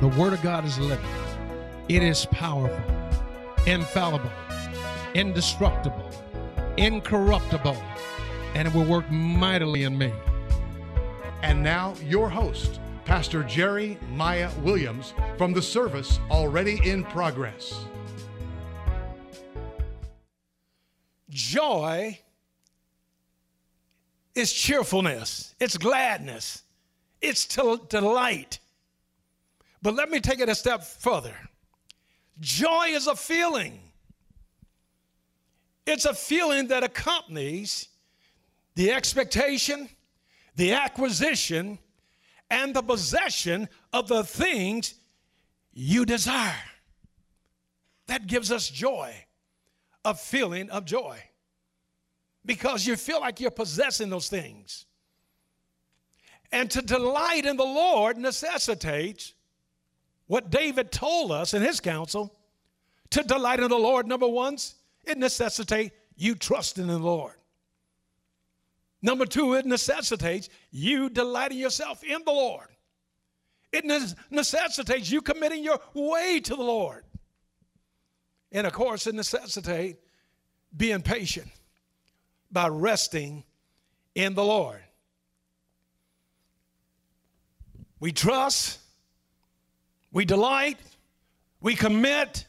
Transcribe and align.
The 0.00 0.08
Word 0.08 0.32
of 0.32 0.42
God 0.42 0.64
is 0.64 0.78
living, 0.78 1.06
it 1.88 2.02
is 2.02 2.26
powerful, 2.26 2.84
infallible, 3.64 4.30
indestructible, 5.14 6.10
incorruptible, 6.76 7.76
and 8.54 8.66
it 8.66 8.74
will 8.74 8.84
work 8.84 9.08
mightily 9.10 9.84
in 9.84 9.96
me. 9.96 10.12
And 11.42 11.62
now, 11.62 11.94
your 12.04 12.28
host, 12.28 12.80
Pastor 13.04 13.44
Jerry 13.44 13.96
Maya 14.10 14.50
Williams, 14.62 15.14
from 15.38 15.52
the 15.52 15.62
service 15.62 16.18
already 16.28 16.80
in 16.88 17.04
progress. 17.04 17.84
Joy 21.30 22.18
is 24.34 24.52
cheerfulness, 24.52 25.54
it's 25.60 25.78
gladness, 25.78 26.64
it's 27.20 27.46
to 27.46 27.80
delight. 27.88 28.58
But 29.84 29.96
let 29.96 30.08
me 30.08 30.18
take 30.18 30.40
it 30.40 30.48
a 30.48 30.54
step 30.54 30.82
further. 30.82 31.34
Joy 32.40 32.86
is 32.92 33.06
a 33.06 33.14
feeling. 33.14 33.78
It's 35.86 36.06
a 36.06 36.14
feeling 36.14 36.68
that 36.68 36.82
accompanies 36.82 37.88
the 38.76 38.92
expectation, 38.92 39.90
the 40.56 40.72
acquisition, 40.72 41.78
and 42.48 42.74
the 42.74 42.80
possession 42.80 43.68
of 43.92 44.08
the 44.08 44.24
things 44.24 44.94
you 45.74 46.06
desire. 46.06 46.64
That 48.06 48.26
gives 48.26 48.50
us 48.50 48.70
joy, 48.70 49.14
a 50.02 50.14
feeling 50.14 50.70
of 50.70 50.86
joy, 50.86 51.18
because 52.46 52.86
you 52.86 52.96
feel 52.96 53.20
like 53.20 53.38
you're 53.38 53.50
possessing 53.50 54.08
those 54.08 54.30
things. 54.30 54.86
And 56.50 56.70
to 56.70 56.80
delight 56.80 57.44
in 57.44 57.58
the 57.58 57.64
Lord 57.64 58.16
necessitates 58.16 59.33
what 60.26 60.50
David 60.50 60.90
told 60.90 61.32
us 61.32 61.54
in 61.54 61.62
his 61.62 61.80
counsel 61.80 62.34
to 63.10 63.22
delight 63.22 63.60
in 63.60 63.68
the 63.68 63.78
Lord, 63.78 64.06
number 64.06 64.26
one, 64.26 64.56
it 65.04 65.18
necessitates 65.18 65.94
you 66.16 66.34
trusting 66.34 66.84
in 66.84 66.88
the 66.90 66.98
Lord. 66.98 67.34
Number 69.02 69.26
two, 69.26 69.54
it 69.54 69.66
necessitates 69.66 70.48
you 70.70 71.10
delighting 71.10 71.58
yourself 71.58 72.02
in 72.02 72.22
the 72.24 72.32
Lord. 72.32 72.68
It 73.70 73.84
necessitates 74.30 75.10
you 75.10 75.20
committing 75.20 75.62
your 75.62 75.80
way 75.92 76.40
to 76.40 76.56
the 76.56 76.62
Lord. 76.62 77.04
And 78.52 78.66
of 78.66 78.72
course, 78.72 79.06
it 79.06 79.14
necessitates 79.14 79.98
being 80.74 81.02
patient 81.02 81.48
by 82.50 82.68
resting 82.68 83.44
in 84.14 84.34
the 84.34 84.44
Lord. 84.44 84.80
We 87.98 88.12
trust 88.12 88.78
we 90.14 90.24
delight, 90.24 90.78
we 91.60 91.74
commit, 91.74 92.46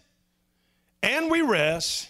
and 1.02 1.30
we 1.30 1.42
rest 1.42 2.10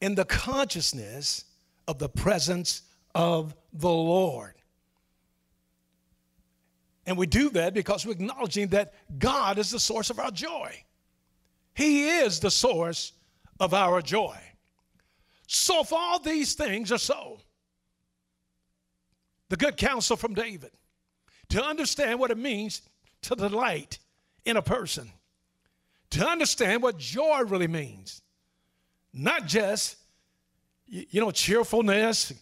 in 0.00 0.16
the 0.16 0.24
consciousness 0.24 1.44
of 1.86 1.98
the 1.98 2.08
presence 2.08 2.82
of 3.14 3.54
the 3.72 3.88
Lord. 3.88 4.54
And 7.06 7.16
we 7.16 7.26
do 7.26 7.50
that 7.50 7.72
because 7.72 8.04
we're 8.04 8.12
acknowledging 8.12 8.68
that 8.68 8.92
God 9.18 9.58
is 9.58 9.70
the 9.70 9.80
source 9.80 10.10
of 10.10 10.18
our 10.18 10.32
joy. 10.32 10.74
He 11.72 12.08
is 12.08 12.40
the 12.40 12.50
source 12.50 13.12
of 13.60 13.72
our 13.72 14.02
joy. 14.02 14.36
So, 15.46 15.80
if 15.80 15.92
all 15.92 16.18
these 16.18 16.54
things 16.54 16.92
are 16.92 16.98
so, 16.98 17.38
the 19.48 19.56
good 19.56 19.76
counsel 19.76 20.16
from 20.16 20.34
David 20.34 20.72
to 21.50 21.64
understand 21.64 22.18
what 22.18 22.30
it 22.30 22.36
means 22.36 22.82
to 23.22 23.34
delight 23.34 23.98
in 24.44 24.56
a 24.56 24.62
person, 24.62 25.10
to 26.10 26.26
understand 26.26 26.82
what 26.82 26.98
joy 26.98 27.42
really 27.42 27.68
means. 27.68 28.22
Not 29.12 29.46
just, 29.46 29.96
you 30.86 31.20
know, 31.20 31.30
cheerfulness, 31.30 32.32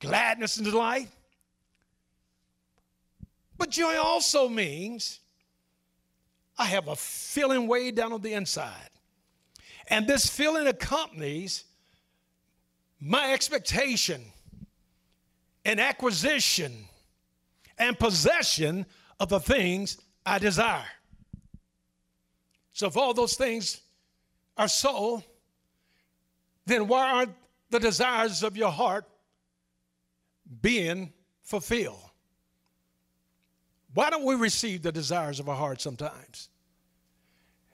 gladness, 0.00 0.56
and 0.56 0.66
delight. 0.66 1.08
But 3.56 3.70
joy 3.70 3.96
also 3.96 4.48
means 4.48 5.20
I 6.56 6.66
have 6.66 6.88
a 6.88 6.96
feeling 6.96 7.66
way 7.66 7.90
down 7.90 8.12
on 8.12 8.20
the 8.20 8.34
inside. 8.34 8.90
And 9.88 10.06
this 10.06 10.28
feeling 10.28 10.66
accompanies 10.66 11.64
my 13.00 13.32
expectation 13.32 14.22
and 15.64 15.80
acquisition 15.80 16.72
and 17.78 17.98
possession 17.98 18.86
of 19.20 19.28
the 19.28 19.40
things 19.40 19.98
I 20.28 20.38
desire. 20.38 20.86
So 22.72 22.86
if 22.86 22.96
all 22.96 23.14
those 23.14 23.34
things 23.34 23.80
are 24.56 24.68
so, 24.68 25.22
then 26.66 26.86
why 26.86 27.10
aren't 27.10 27.34
the 27.70 27.80
desires 27.80 28.42
of 28.42 28.56
your 28.56 28.70
heart 28.70 29.06
being 30.60 31.12
fulfilled? 31.42 32.02
Why 33.94 34.10
don't 34.10 34.24
we 34.24 34.34
receive 34.34 34.82
the 34.82 34.92
desires 34.92 35.40
of 35.40 35.48
our 35.48 35.56
heart 35.56 35.80
sometimes? 35.80 36.50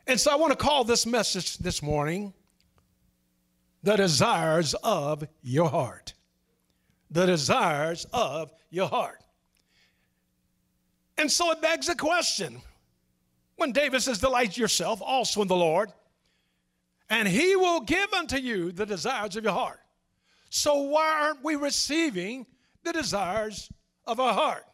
And 0.06 0.20
so 0.20 0.30
I 0.30 0.36
want 0.36 0.52
to 0.52 0.56
call 0.56 0.84
this 0.84 1.06
message 1.06 1.58
this 1.58 1.82
morning 1.82 2.32
the 3.82 3.96
desires 3.96 4.74
of 4.84 5.26
your 5.42 5.68
heart. 5.68 6.14
The 7.10 7.26
desires 7.26 8.06
of 8.12 8.52
your 8.70 8.88
heart. 8.88 9.23
And 11.16 11.30
so 11.30 11.50
it 11.52 11.62
begs 11.62 11.88
a 11.88 11.94
question. 11.94 12.60
When 13.56 13.72
David 13.72 14.02
says, 14.02 14.18
Delight 14.18 14.56
yourself 14.56 15.00
also 15.00 15.42
in 15.42 15.48
the 15.48 15.56
Lord, 15.56 15.92
and 17.08 17.28
he 17.28 17.54
will 17.56 17.80
give 17.80 18.12
unto 18.12 18.36
you 18.36 18.72
the 18.72 18.86
desires 18.86 19.36
of 19.36 19.44
your 19.44 19.52
heart. 19.52 19.80
So 20.50 20.82
why 20.82 21.20
aren't 21.20 21.44
we 21.44 21.56
receiving 21.56 22.46
the 22.82 22.92
desires 22.92 23.70
of 24.06 24.20
our 24.20 24.32
heart? 24.32 24.64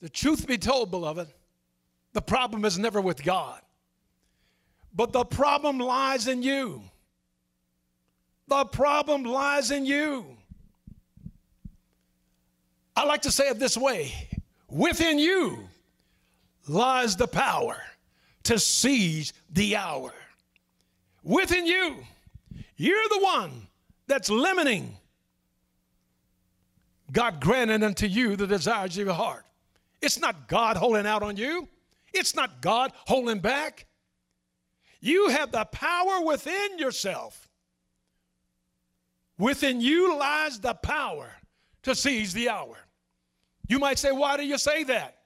The 0.00 0.08
truth 0.08 0.46
be 0.46 0.58
told, 0.58 0.90
beloved, 0.90 1.28
the 2.12 2.22
problem 2.22 2.64
is 2.64 2.78
never 2.78 3.00
with 3.00 3.24
God, 3.24 3.60
but 4.94 5.12
the 5.12 5.24
problem 5.24 5.78
lies 5.78 6.28
in 6.28 6.42
you. 6.42 6.82
The 8.46 8.64
problem 8.64 9.24
lies 9.24 9.70
in 9.70 9.84
you. 9.84 10.37
I 12.98 13.04
like 13.04 13.22
to 13.22 13.30
say 13.30 13.46
it 13.48 13.60
this 13.60 13.76
way 13.76 14.12
within 14.68 15.20
you 15.20 15.68
lies 16.66 17.14
the 17.14 17.28
power 17.28 17.80
to 18.42 18.58
seize 18.58 19.32
the 19.52 19.76
hour. 19.76 20.12
Within 21.22 21.64
you, 21.64 21.96
you're 22.76 23.08
the 23.10 23.20
one 23.20 23.68
that's 24.08 24.28
limiting 24.28 24.96
God 27.12 27.40
granted 27.40 27.84
unto 27.84 28.06
you 28.06 28.34
the 28.34 28.48
desires 28.48 28.98
of 28.98 29.06
your 29.06 29.14
heart. 29.14 29.46
It's 30.02 30.18
not 30.18 30.48
God 30.48 30.76
holding 30.76 31.06
out 31.06 31.22
on 31.22 31.36
you, 31.36 31.68
it's 32.12 32.34
not 32.34 32.60
God 32.60 32.90
holding 33.06 33.38
back. 33.38 33.86
You 35.00 35.28
have 35.28 35.52
the 35.52 35.66
power 35.66 36.20
within 36.26 36.80
yourself. 36.80 37.48
Within 39.38 39.80
you 39.80 40.18
lies 40.18 40.58
the 40.58 40.74
power 40.74 41.30
to 41.84 41.94
seize 41.94 42.32
the 42.32 42.48
hour. 42.48 42.76
You 43.68 43.78
might 43.78 43.98
say, 43.98 44.12
why 44.12 44.36
do 44.36 44.44
you 44.44 44.58
say 44.58 44.82
that? 44.84 45.18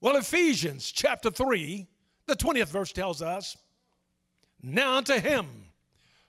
Well, 0.00 0.16
Ephesians 0.16 0.90
chapter 0.90 1.30
3, 1.30 1.86
the 2.26 2.36
20th 2.36 2.68
verse 2.68 2.92
tells 2.92 3.22
us, 3.22 3.56
Now 4.62 4.96
unto 4.96 5.18
him 5.18 5.46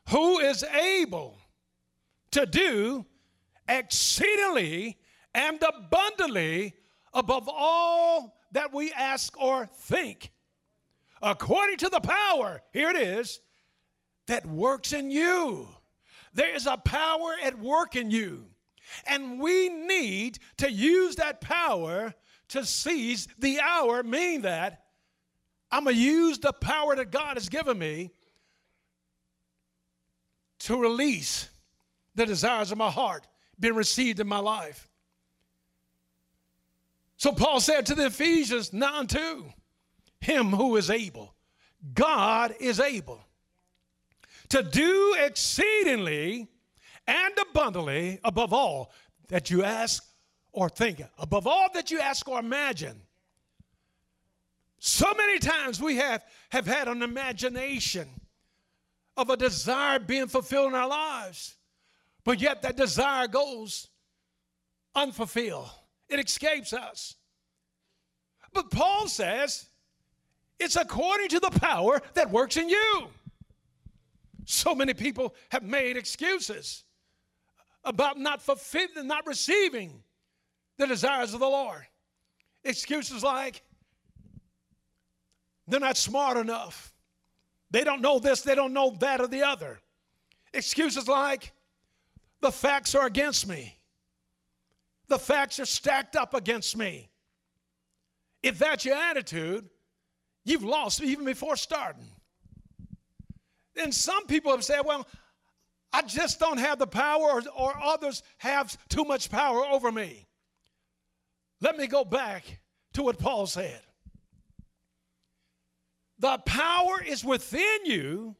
who 0.09 0.39
is 0.39 0.63
able 0.63 1.38
to 2.31 2.45
do 2.45 3.06
exceedingly 3.69 4.98
and 5.33 5.62
abundantly 5.62 6.74
above 7.13 7.48
all 7.48 8.38
that 8.51 8.74
we 8.74 8.92
ask 8.94 9.39
or 9.39 9.65
think, 9.65 10.31
according 11.21 11.77
to 11.77 11.89
the 11.89 12.00
power, 12.00 12.62
here 12.71 12.89
it 12.89 12.98
is, 12.98 13.39
that 14.27 14.45
works 14.45 14.94
in 14.94 15.12
you. 15.12 15.68
There 16.33 16.56
is 16.56 16.65
a 16.65 16.77
power 16.77 17.36
at 17.44 17.57
work 17.59 17.95
in 17.95 18.09
you. 18.09 18.45
And 19.06 19.39
we 19.39 19.69
need 19.69 20.39
to 20.57 20.71
use 20.71 21.15
that 21.18 21.41
power 21.41 22.13
to 22.50 22.65
seize 22.65 23.27
the 23.39 23.59
hour, 23.59 24.03
meaning 24.03 24.41
that 24.41 24.83
I'm 25.71 25.85
going 25.85 25.95
to 25.95 26.01
use 26.01 26.39
the 26.39 26.53
power 26.53 26.95
that 26.95 27.12
God 27.12 27.35
has 27.35 27.50
given 27.50 27.77
me 27.80 28.12
to 30.59 30.77
release 30.77 31.50
the 32.15 32.25
desires 32.25 32.71
of 32.71 32.77
my 32.77 32.91
heart 32.91 33.27
being 33.59 33.75
received 33.75 34.19
in 34.19 34.27
my 34.27 34.39
life. 34.39 34.88
So 37.18 37.31
Paul 37.31 37.59
said 37.59 37.86
to 37.88 37.95
the 37.95 38.07
Ephesians 38.07 38.74
9 38.74 39.07
2, 39.07 39.45
Him 40.19 40.47
who 40.51 40.75
is 40.75 40.89
able, 40.89 41.33
God 41.94 42.53
is 42.59 42.79
able 42.79 43.25
to 44.50 44.62
do 44.62 45.15
exceedingly 45.19 46.47
and 47.07 47.33
abundantly 47.50 48.19
above 48.23 48.53
all 48.53 48.91
that 49.29 49.50
you 49.50 49.63
ask 49.63 50.03
or 50.51 50.69
think, 50.69 51.01
above 51.17 51.47
all 51.47 51.67
that 51.73 51.91
you 51.91 52.00
ask 52.00 52.27
or 52.27 52.39
imagine. 52.39 53.01
So 54.79 55.13
many 55.17 55.39
times 55.39 55.81
we 55.81 55.95
have, 55.97 56.23
have 56.50 56.67
had 56.67 56.88
an 56.88 57.01
imagination 57.01 58.07
of 59.17 59.29
a 59.29 59.38
desire 59.38 60.00
being 60.00 60.27
fulfilled 60.27 60.69
in 60.69 60.75
our 60.75 60.88
lives, 60.88 61.55
but 62.23 62.41
yet 62.41 62.61
that 62.61 62.77
desire 62.77 63.27
goes 63.27 63.88
unfulfilled. 64.95 65.69
It 66.09 66.19
escapes 66.19 66.73
us. 66.73 67.15
But 68.53 68.69
Paul 68.69 69.07
says 69.07 69.67
it's 70.59 70.75
according 70.75 71.29
to 71.29 71.39
the 71.39 71.50
power 71.50 72.01
that 72.13 72.29
works 72.29 72.57
in 72.57 72.69
you. 72.69 73.07
So 74.45 74.75
many 74.75 74.94
people 74.94 75.33
have 75.50 75.63
made 75.63 75.97
excuses 75.97 76.83
about 77.83 78.18
not 78.18 78.41
fulfilling, 78.41 79.07
not 79.07 79.25
receiving 79.27 80.03
the 80.77 80.88
desires 80.88 81.33
of 81.33 81.39
the 81.39 81.47
Lord. 81.47 81.85
Excuses 82.63 83.24
like 83.24 83.62
they're 85.68 85.80
not 85.80 85.97
smart 85.97 86.38
enough. 86.38 86.94
They 87.71 87.83
don't 87.83 88.01
know 88.01 88.19
this, 88.19 88.41
they 88.41 88.56
don't 88.56 88.74
know 88.74 88.95
that 89.00 89.19
or 89.19 89.27
the 89.27 89.44
other. 89.44 89.80
Excuses 90.53 91.07
like 91.07 91.51
the 92.41 92.51
facts 92.51 92.94
are 92.95 93.06
against 93.06 93.47
me. 93.47 93.77
The 95.07 95.19
facts 95.19 95.59
are 95.59 95.65
stacked 95.65 96.15
up 96.15 96.33
against 96.33 96.77
me. 96.77 97.09
If 98.41 98.59
that's 98.59 98.86
your 98.86 98.95
attitude, 98.95 99.69
you've 100.45 100.63
lost 100.63 101.01
even 101.01 101.25
before 101.25 101.56
starting. 101.56 102.07
Then 103.74 103.91
some 103.91 104.27
people 104.27 104.51
have 104.51 104.63
said, 104.63 104.81
well, 104.86 105.07
I 105.94 106.01
just 106.01 106.40
don't 106.40 106.57
have 106.57 106.80
the 106.80 106.88
power, 106.88 107.22
or, 107.22 107.44
or 107.56 107.80
others 107.81 108.24
have 108.40 108.75
too 108.90 109.04
much 109.04 109.30
power 109.30 109.63
over 109.63 109.92
me. 109.92 110.25
Let 111.62 111.78
me 111.78 111.86
go 111.86 112.04
back 112.04 112.60
to 112.94 113.04
what 113.04 113.19
Paul 113.19 113.45
said. 113.45 113.80
The 116.18 116.40
power 116.40 117.01
is 117.06 117.24
within 117.24 117.86
you 117.86 118.36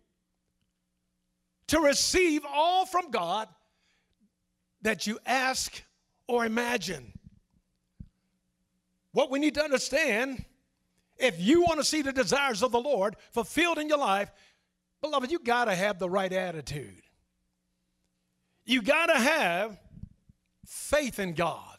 to 1.68 1.80
receive 1.80 2.42
all 2.52 2.88
from 2.88 3.12
God 3.12 3.48
that 4.82 5.06
you 5.06 5.20
ask 5.26 5.84
or 6.28 6.46
imagine. 6.46 7.14
What 9.12 9.30
we 9.30 9.38
need 9.38 9.54
to 9.56 9.64
understand 9.64 10.44
if 11.18 11.40
you 11.40 11.62
want 11.62 11.80
to 11.80 11.84
see 11.84 12.02
the 12.02 12.12
desires 12.12 12.64
of 12.64 12.72
the 12.72 12.82
Lord 12.82 13.16
fulfilled 13.32 13.78
in 13.78 13.88
your 13.88 14.00
life, 14.00 14.32
beloved, 15.02 15.32
you 15.32 15.38
got 15.38 15.66
to 15.66 15.76
have 15.76 16.00
the 16.00 16.10
right 16.10 16.34
attitude. 16.34 17.03
You 18.66 18.82
got 18.82 19.08
to 19.08 19.18
have 19.18 19.78
faith 20.66 21.20
in 21.20 21.34
God. 21.34 21.78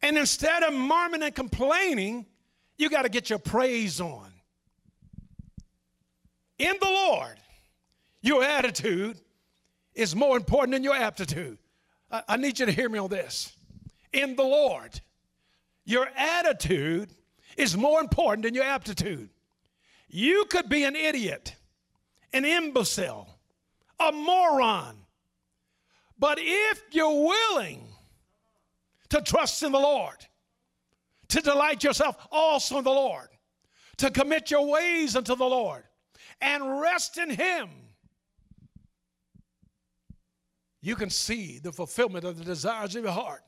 And 0.00 0.18
instead 0.18 0.62
of 0.62 0.74
murmuring 0.74 1.22
and 1.22 1.34
complaining, 1.34 2.26
you 2.76 2.90
got 2.90 3.02
to 3.02 3.08
get 3.08 3.30
your 3.30 3.38
praise 3.38 4.00
on. 4.00 4.32
In 6.58 6.74
the 6.80 6.88
Lord, 6.88 7.36
your 8.20 8.42
attitude 8.42 9.20
is 9.94 10.16
more 10.16 10.36
important 10.36 10.72
than 10.72 10.82
your 10.82 10.94
aptitude. 10.94 11.58
I, 12.10 12.22
I 12.28 12.36
need 12.36 12.58
you 12.58 12.66
to 12.66 12.72
hear 12.72 12.88
me 12.88 12.98
on 12.98 13.10
this. 13.10 13.52
In 14.12 14.36
the 14.36 14.42
Lord, 14.42 15.00
your 15.84 16.08
attitude 16.16 17.10
is 17.56 17.76
more 17.76 18.00
important 18.00 18.44
than 18.44 18.54
your 18.54 18.64
aptitude. 18.64 19.28
You 20.08 20.44
could 20.50 20.68
be 20.68 20.84
an 20.84 20.96
idiot, 20.96 21.54
an 22.32 22.44
imbecile, 22.44 23.28
a 23.98 24.12
moron. 24.12 25.01
But 26.18 26.38
if 26.40 26.82
you're 26.92 27.26
willing 27.26 27.88
to 29.08 29.20
trust 29.20 29.62
in 29.62 29.72
the 29.72 29.78
Lord, 29.78 30.16
to 31.28 31.40
delight 31.40 31.82
yourself 31.82 32.16
also 32.30 32.78
in 32.78 32.84
the 32.84 32.90
Lord, 32.90 33.28
to 33.98 34.10
commit 34.10 34.50
your 34.50 34.66
ways 34.66 35.16
unto 35.16 35.34
the 35.34 35.44
Lord, 35.44 35.84
and 36.40 36.80
rest 36.80 37.18
in 37.18 37.30
Him, 37.30 37.68
you 40.80 40.96
can 40.96 41.10
see 41.10 41.58
the 41.58 41.72
fulfillment 41.72 42.24
of 42.24 42.38
the 42.38 42.44
desires 42.44 42.96
of 42.96 43.04
your 43.04 43.12
heart 43.12 43.42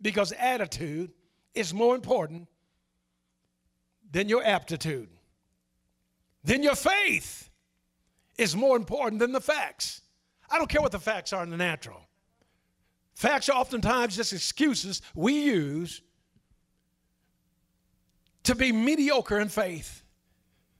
because 0.00 0.32
attitude 0.32 1.10
is 1.54 1.74
more 1.74 1.94
important 1.94 2.46
than 4.10 4.28
your 4.28 4.44
aptitude. 4.44 5.08
Then 6.44 6.62
your 6.62 6.76
faith 6.76 7.50
is 8.38 8.54
more 8.54 8.76
important 8.76 9.18
than 9.18 9.32
the 9.32 9.40
facts. 9.40 10.02
I 10.48 10.58
don't 10.58 10.70
care 10.70 10.80
what 10.80 10.92
the 10.92 11.00
facts 11.00 11.32
are 11.32 11.42
in 11.42 11.50
the 11.50 11.56
natural. 11.56 12.05
Facts 13.16 13.48
are 13.48 13.58
oftentimes 13.58 14.14
just 14.14 14.34
excuses 14.34 15.00
we 15.14 15.40
use 15.40 16.02
to 18.42 18.54
be 18.54 18.72
mediocre 18.72 19.40
in 19.40 19.48
faith, 19.48 20.02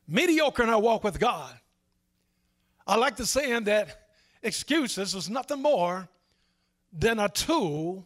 mediocre 0.06 0.62
in 0.62 0.68
our 0.68 0.78
walk 0.78 1.02
with 1.02 1.18
God. 1.18 1.50
I 2.86 2.96
like 2.96 3.16
the 3.16 3.24
saying 3.24 3.64
that 3.64 4.08
excuses 4.42 5.14
is 5.14 5.30
nothing 5.30 5.62
more 5.62 6.10
than 6.92 7.18
a 7.18 7.30
tool 7.30 8.04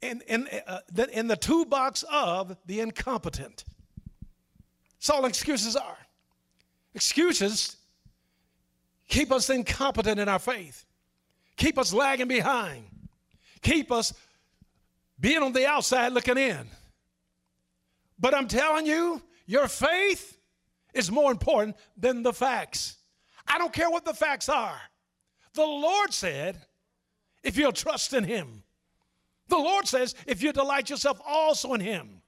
in, 0.00 0.22
in, 0.26 0.48
uh, 0.66 0.80
in 1.12 1.28
the 1.28 1.36
toolbox 1.36 2.04
of 2.10 2.56
the 2.64 2.80
incompetent. 2.80 3.64
That's 4.94 5.10
all 5.10 5.26
excuses 5.26 5.76
are. 5.76 5.98
Excuses 6.94 7.76
keep 9.06 9.30
us 9.30 9.50
incompetent 9.50 10.18
in 10.18 10.30
our 10.30 10.38
faith, 10.38 10.86
keep 11.56 11.76
us 11.76 11.92
lagging 11.92 12.28
behind, 12.28 12.86
keep 13.58 13.90
us 13.92 14.12
being 15.20 15.42
on 15.42 15.52
the 15.52 15.66
outside 15.66 16.12
looking 16.12 16.38
in. 16.38 16.66
But 18.18 18.34
I'm 18.34 18.48
telling 18.48 18.86
you, 18.86 19.22
your 19.46 19.68
faith 19.68 20.38
is 20.94 21.10
more 21.10 21.30
important 21.30 21.76
than 21.96 22.22
the 22.22 22.32
facts. 22.32 22.96
I 23.46 23.58
don't 23.58 23.72
care 23.72 23.90
what 23.90 24.04
the 24.04 24.14
facts 24.14 24.48
are. 24.48 24.80
The 25.54 25.64
Lord 25.64 26.12
said, 26.12 26.58
if 27.42 27.56
you'll 27.56 27.72
trust 27.72 28.12
in 28.12 28.24
Him, 28.24 28.62
the 29.48 29.56
Lord 29.56 29.88
says, 29.88 30.14
if 30.26 30.42
you 30.42 30.52
delight 30.52 30.90
yourself 30.90 31.20
also 31.26 31.72
in 31.74 31.80
Him, 31.80 32.20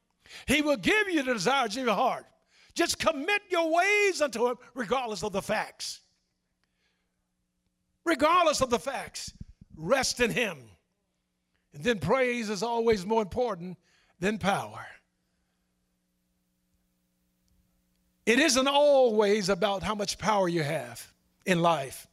He 0.47 0.63
will 0.63 0.77
give 0.77 1.09
you 1.09 1.23
the 1.23 1.35
desires 1.35 1.77
of 1.77 1.85
your 1.85 1.95
heart. 1.95 2.25
Just 2.75 2.99
commit 2.99 3.43
your 3.51 3.73
ways 3.73 4.23
unto 4.23 4.49
Him, 4.49 4.57
regardless 4.75 5.23
of 5.23 5.33
the 5.33 5.43
facts. 5.43 6.01
Regardless 8.05 8.63
of 8.63 8.71
the 8.71 8.79
facts, 8.79 9.33
rest 9.77 10.21
in 10.21 10.31
Him. 10.31 10.70
And 11.73 11.85
then 11.85 11.99
praise 11.99 12.51
is 12.51 12.63
always 12.63 13.07
more 13.07 13.23
important 13.23 13.79
than 14.19 14.39
power. 14.39 14.87
It 18.27 18.39
isn't 18.39 18.69
always 18.69 19.49
about 19.49 19.83
how 19.83 19.95
much 19.95 20.19
power 20.19 20.49
you 20.49 20.63
have 20.63 21.13
in 21.47 21.63
life 21.63 22.07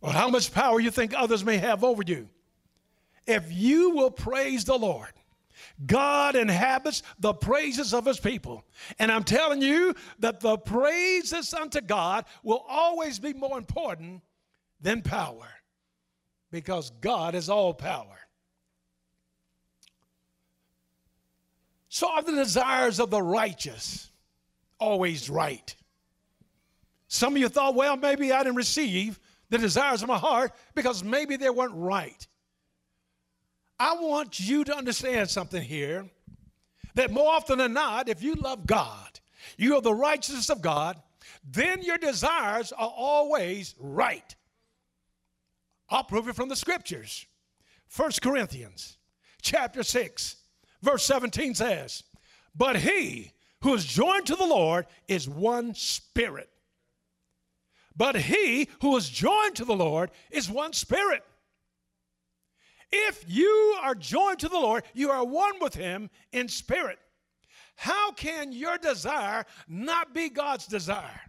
or 0.00 0.12
how 0.12 0.28
much 0.28 0.52
power 0.52 0.80
you 0.80 0.90
think 0.90 1.14
others 1.14 1.44
may 1.44 1.58
have 1.58 1.84
over 1.84 2.02
you 2.04 2.28
if 3.26 3.52
you 3.52 3.90
will 3.90 4.10
praise 4.10 4.64
the 4.64 4.76
Lord, 4.76 5.12
God 5.84 6.36
inhabits 6.36 7.02
the 7.18 7.34
praises 7.34 7.92
of 7.92 8.06
his 8.06 8.20
people. 8.20 8.64
And 8.98 9.10
I'm 9.10 9.24
telling 9.24 9.60
you 9.60 9.94
that 10.20 10.40
the 10.40 10.56
praises 10.58 11.52
unto 11.52 11.80
God 11.80 12.24
will 12.42 12.64
always 12.68 13.18
be 13.18 13.32
more 13.32 13.58
important 13.58 14.22
than 14.80 15.02
power 15.02 15.48
because 16.50 16.90
God 17.00 17.34
is 17.34 17.48
all 17.48 17.74
power. 17.74 18.16
So 21.96 22.10
are 22.10 22.20
the 22.20 22.32
desires 22.32 23.00
of 23.00 23.08
the 23.08 23.22
righteous 23.22 24.10
always 24.78 25.30
right? 25.30 25.74
Some 27.08 27.32
of 27.32 27.38
you 27.38 27.48
thought, 27.48 27.74
well, 27.74 27.96
maybe 27.96 28.32
I 28.32 28.42
didn't 28.42 28.56
receive 28.56 29.18
the 29.48 29.56
desires 29.56 30.02
of 30.02 30.08
my 30.08 30.18
heart 30.18 30.52
because 30.74 31.02
maybe 31.02 31.38
they 31.38 31.48
weren't 31.48 31.72
right. 31.74 32.26
I 33.80 33.94
want 33.94 34.38
you 34.38 34.62
to 34.64 34.76
understand 34.76 35.30
something 35.30 35.62
here 35.62 36.04
that 36.96 37.12
more 37.12 37.32
often 37.32 37.56
than 37.56 37.72
not, 37.72 38.10
if 38.10 38.22
you 38.22 38.34
love 38.34 38.66
God, 38.66 39.18
you 39.56 39.76
are 39.76 39.80
the 39.80 39.94
righteousness 39.94 40.50
of 40.50 40.60
God, 40.60 41.00
then 41.50 41.80
your 41.80 41.96
desires 41.96 42.72
are 42.72 42.92
always 42.94 43.74
right. 43.78 44.36
I'll 45.88 46.04
prove 46.04 46.28
it 46.28 46.36
from 46.36 46.50
the 46.50 46.56
scriptures. 46.56 47.24
1 47.96 48.10
Corinthians 48.20 48.98
chapter 49.40 49.82
6, 49.82 50.36
verse 50.82 51.04
17 51.04 51.54
says, 51.54 52.02
But 52.54 52.76
he 52.76 53.32
who 53.62 53.74
is 53.74 53.84
joined 53.84 54.26
to 54.26 54.36
the 54.36 54.46
Lord 54.46 54.86
is 55.08 55.28
one 55.28 55.74
spirit. 55.74 56.48
But 57.96 58.16
he 58.16 58.68
who 58.82 58.96
is 58.96 59.08
joined 59.08 59.56
to 59.56 59.64
the 59.64 59.74
Lord 59.76 60.10
is 60.30 60.50
one 60.50 60.72
spirit. 60.72 61.22
If 62.92 63.24
you 63.26 63.78
are 63.82 63.94
joined 63.94 64.38
to 64.40 64.48
the 64.48 64.58
Lord, 64.58 64.84
you 64.94 65.10
are 65.10 65.24
one 65.24 65.54
with 65.60 65.74
Him 65.74 66.10
in 66.32 66.48
spirit. 66.48 66.98
How 67.74 68.12
can 68.12 68.52
your 68.52 68.78
desire 68.78 69.44
not 69.68 70.14
be 70.14 70.28
God's 70.28 70.66
desire? 70.66 71.20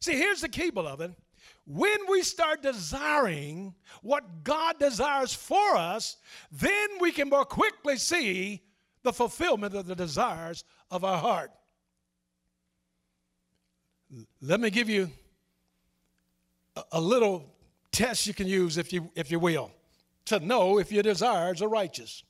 See, 0.00 0.12
here's 0.12 0.40
the 0.40 0.48
key, 0.48 0.70
beloved. 0.70 1.14
when 1.64 1.98
we 2.08 2.22
start 2.22 2.60
desiring 2.60 3.74
what 4.02 4.42
God 4.42 4.78
desires 4.78 5.32
for 5.32 5.76
us, 5.76 6.16
then 6.50 6.88
we 7.00 7.12
can 7.12 7.28
more 7.28 7.44
quickly 7.44 7.96
see 7.96 8.62
the 9.02 9.12
fulfillment 9.12 9.74
of 9.74 9.86
the 9.86 9.94
desires 9.94 10.64
of 10.90 11.04
our 11.04 11.18
heart. 11.18 11.50
Let 14.40 14.60
me 14.60 14.70
give 14.70 14.88
you 14.88 15.10
a, 16.92 17.00
little 17.00 17.44
test 17.90 18.26
you 18.26 18.34
can 18.34 18.46
use, 18.46 18.78
if 18.78 18.92
you, 18.92 19.10
if 19.14 19.30
you 19.30 19.38
will, 19.38 19.70
to 20.26 20.40
know 20.40 20.78
if 20.78 20.92
your 20.92 21.02
desires 21.02 21.62
are 21.62 21.68
righteous. 21.68 22.22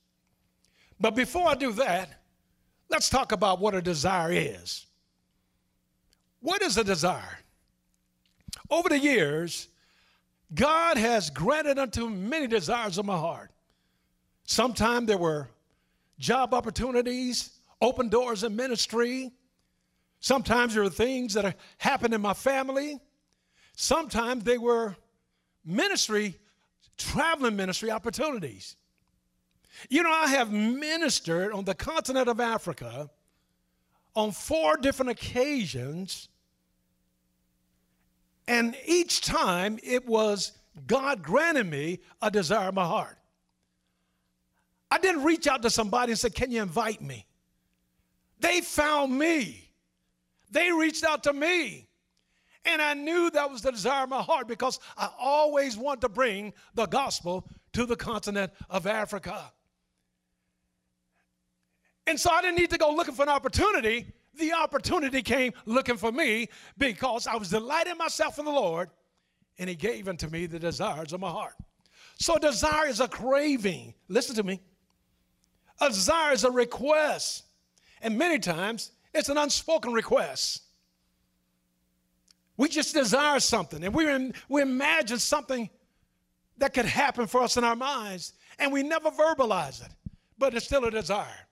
But 1.00 1.14
before 1.16 1.48
I 1.48 1.54
do 1.54 1.72
that, 1.72 2.08
let's 2.88 3.08
talk 3.08 3.32
about 3.32 3.60
what 3.60 3.74
a 3.74 3.82
desire 3.82 4.32
is. 4.32 4.86
What 6.40 6.62
is 6.62 6.76
a 6.76 6.84
desire? 6.84 7.38
Over 8.70 8.88
the 8.88 8.98
years, 8.98 9.68
God 10.54 10.96
has 10.96 11.30
granted 11.30 11.78
unto 11.78 12.08
many 12.08 12.46
desires 12.46 12.98
of 12.98 13.06
my 13.06 13.16
heart. 13.16 13.50
Sometimes 14.44 15.06
there 15.06 15.18
were 15.18 15.48
job 16.22 16.54
opportunities, 16.54 17.50
open 17.80 18.08
doors 18.08 18.44
in 18.44 18.54
ministry. 18.54 19.32
Sometimes 20.20 20.72
there 20.72 20.84
were 20.84 20.88
things 20.88 21.34
that 21.34 21.56
happened 21.78 22.14
in 22.14 22.20
my 22.20 22.32
family. 22.32 23.00
Sometimes 23.74 24.44
they 24.44 24.56
were 24.56 24.96
ministry, 25.64 26.36
traveling 26.96 27.56
ministry 27.56 27.90
opportunities. 27.90 28.76
You 29.90 30.04
know, 30.04 30.12
I 30.12 30.28
have 30.28 30.52
ministered 30.52 31.52
on 31.52 31.64
the 31.64 31.74
continent 31.74 32.28
of 32.28 32.38
Africa 32.38 33.10
on 34.14 34.30
four 34.30 34.76
different 34.76 35.10
occasions, 35.10 36.28
and 38.46 38.76
each 38.86 39.22
time 39.22 39.78
it 39.82 40.06
was 40.06 40.52
God 40.86 41.22
granting 41.22 41.70
me 41.70 41.98
a 42.20 42.30
desire 42.30 42.68
of 42.68 42.74
my 42.74 42.86
heart. 42.86 43.18
I 44.92 44.98
didn't 44.98 45.24
reach 45.24 45.46
out 45.46 45.62
to 45.62 45.70
somebody 45.70 46.12
and 46.12 46.18
say, 46.18 46.28
Can 46.28 46.50
you 46.50 46.60
invite 46.60 47.00
me? 47.00 47.24
They 48.40 48.60
found 48.60 49.18
me. 49.18 49.70
They 50.50 50.70
reached 50.70 51.02
out 51.02 51.22
to 51.22 51.32
me. 51.32 51.88
And 52.66 52.82
I 52.82 52.92
knew 52.92 53.30
that 53.30 53.50
was 53.50 53.62
the 53.62 53.72
desire 53.72 54.04
of 54.04 54.10
my 54.10 54.20
heart 54.20 54.46
because 54.46 54.78
I 54.98 55.08
always 55.18 55.78
want 55.78 56.02
to 56.02 56.10
bring 56.10 56.52
the 56.74 56.84
gospel 56.84 57.48
to 57.72 57.86
the 57.86 57.96
continent 57.96 58.52
of 58.68 58.86
Africa. 58.86 59.50
And 62.06 62.20
so 62.20 62.30
I 62.30 62.42
didn't 62.42 62.58
need 62.58 62.70
to 62.70 62.78
go 62.78 62.94
looking 62.94 63.14
for 63.14 63.22
an 63.22 63.30
opportunity. 63.30 64.12
The 64.34 64.52
opportunity 64.52 65.22
came 65.22 65.54
looking 65.64 65.96
for 65.96 66.12
me 66.12 66.50
because 66.76 67.26
I 67.26 67.36
was 67.36 67.48
delighting 67.48 67.96
myself 67.96 68.38
in 68.38 68.44
the 68.44 68.52
Lord 68.52 68.90
and 69.58 69.70
He 69.70 69.74
gave 69.74 70.06
unto 70.06 70.28
me 70.28 70.44
the 70.44 70.58
desires 70.58 71.14
of 71.14 71.20
my 71.20 71.30
heart. 71.30 71.54
So, 72.18 72.36
desire 72.36 72.88
is 72.88 73.00
a 73.00 73.08
craving. 73.08 73.94
Listen 74.08 74.36
to 74.36 74.42
me. 74.42 74.60
A 75.82 75.88
desire 75.88 76.32
is 76.32 76.44
a 76.44 76.50
request. 76.50 77.44
And 78.00 78.16
many 78.16 78.38
times 78.38 78.92
it's 79.12 79.28
an 79.28 79.36
unspoken 79.36 79.92
request. 79.92 80.62
We 82.56 82.68
just 82.68 82.94
desire 82.94 83.40
something 83.40 83.82
and 83.82 83.92
we, 83.92 84.32
we 84.48 84.62
imagine 84.62 85.18
something 85.18 85.68
that 86.58 86.72
could 86.72 86.84
happen 86.84 87.26
for 87.26 87.42
us 87.42 87.56
in 87.56 87.64
our 87.64 87.74
minds 87.74 88.34
and 88.58 88.72
we 88.72 88.84
never 88.84 89.10
verbalize 89.10 89.84
it, 89.84 89.90
but 90.38 90.54
it's 90.54 90.66
still 90.66 90.84
a 90.84 90.90
desire. 90.90 91.48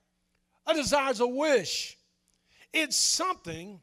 A 0.67 0.73
desire 0.73 1.11
is 1.11 1.19
a 1.19 1.27
wish, 1.27 1.97
it's 2.71 2.95
something 2.95 3.81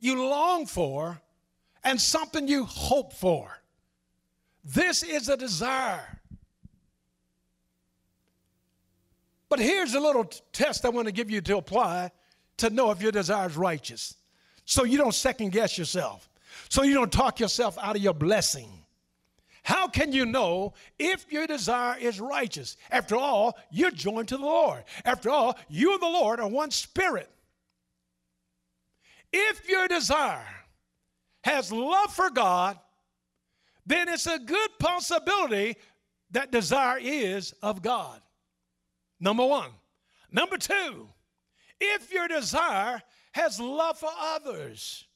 you 0.00 0.22
long 0.28 0.66
for 0.66 1.22
and 1.84 1.98
something 1.98 2.48
you 2.48 2.64
hope 2.64 3.14
for. 3.14 3.62
This 4.64 5.02
is 5.02 5.28
a 5.28 5.36
desire. 5.36 6.20
But 9.52 9.60
here's 9.60 9.92
a 9.92 10.00
little 10.00 10.24
test 10.54 10.86
I 10.86 10.88
want 10.88 11.08
to 11.08 11.12
give 11.12 11.30
you 11.30 11.42
to 11.42 11.58
apply 11.58 12.10
to 12.56 12.70
know 12.70 12.90
if 12.90 13.02
your 13.02 13.12
desire 13.12 13.50
is 13.50 13.54
righteous. 13.54 14.14
So 14.64 14.84
you 14.84 14.96
don't 14.96 15.12
second 15.12 15.52
guess 15.52 15.76
yourself. 15.76 16.26
So 16.70 16.84
you 16.84 16.94
don't 16.94 17.12
talk 17.12 17.38
yourself 17.38 17.76
out 17.76 17.94
of 17.94 18.00
your 18.00 18.14
blessing. 18.14 18.70
How 19.62 19.88
can 19.88 20.10
you 20.10 20.24
know 20.24 20.72
if 20.98 21.30
your 21.30 21.46
desire 21.46 21.98
is 21.98 22.18
righteous? 22.18 22.78
After 22.90 23.14
all, 23.14 23.58
you're 23.70 23.90
joined 23.90 24.28
to 24.28 24.38
the 24.38 24.42
Lord. 24.42 24.84
After 25.04 25.28
all, 25.28 25.58
you 25.68 25.92
and 25.92 26.00
the 26.00 26.06
Lord 26.06 26.40
are 26.40 26.48
one 26.48 26.70
spirit. 26.70 27.28
If 29.34 29.68
your 29.68 29.86
desire 29.86 30.48
has 31.44 31.70
love 31.70 32.10
for 32.14 32.30
God, 32.30 32.78
then 33.84 34.08
it's 34.08 34.26
a 34.26 34.38
good 34.38 34.70
possibility 34.78 35.76
that 36.30 36.52
desire 36.52 36.96
is 36.98 37.52
of 37.62 37.82
God. 37.82 38.22
Number 39.22 39.46
one. 39.46 39.70
Number 40.32 40.58
two, 40.58 41.08
if 41.80 42.12
your 42.12 42.26
desire 42.26 43.00
has 43.32 43.60
love 43.60 43.98
for 43.98 44.10
others, 44.18 45.06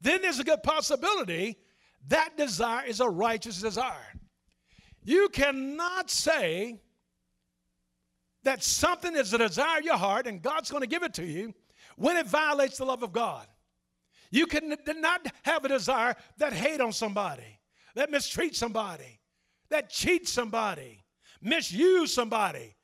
then 0.00 0.20
there's 0.20 0.40
a 0.40 0.44
good 0.44 0.64
possibility 0.64 1.56
that 2.08 2.36
desire 2.36 2.86
is 2.86 2.98
a 2.98 3.08
righteous 3.08 3.60
desire. 3.60 4.14
You 5.04 5.28
cannot 5.28 6.10
say 6.10 6.80
that 8.42 8.64
something 8.64 9.14
is 9.14 9.32
a 9.32 9.38
desire 9.38 9.78
of 9.78 9.84
your 9.84 9.96
heart 9.96 10.26
and 10.26 10.42
God's 10.42 10.70
going 10.70 10.82
to 10.82 10.88
give 10.88 11.04
it 11.04 11.14
to 11.14 11.24
you 11.24 11.54
when 11.96 12.16
it 12.16 12.26
violates 12.26 12.78
the 12.78 12.84
love 12.84 13.04
of 13.04 13.12
God. 13.12 13.46
You 14.32 14.46
cannot 14.46 15.26
have 15.42 15.64
a 15.64 15.68
desire 15.68 16.16
that 16.38 16.52
hate 16.52 16.80
on 16.80 16.92
somebody, 16.92 17.60
that 17.94 18.10
mistreat 18.10 18.56
somebody, 18.56 19.20
that 19.68 19.88
cheat 19.88 20.28
somebody, 20.28 21.04
misuse 21.40 22.12
somebody, 22.12 22.74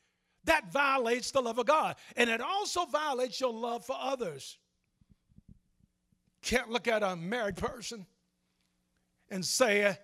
that 0.47 0.73
violates 0.73 1.31
the 1.31 1.41
love 1.41 1.59
of 1.59 1.67
God. 1.67 1.97
And 2.17 2.29
it 2.31 2.41
also 2.41 2.87
violates 2.87 3.41
your 3.41 3.53
love 3.53 3.85
for 3.85 3.97
others. 3.99 4.59
Can't 6.43 6.71
look 6.71 6.89
at 6.89 7.03
a 7.03 7.17
married 7.17 7.57
person 7.57 8.07
and 9.31 9.45
say, 9.45 9.97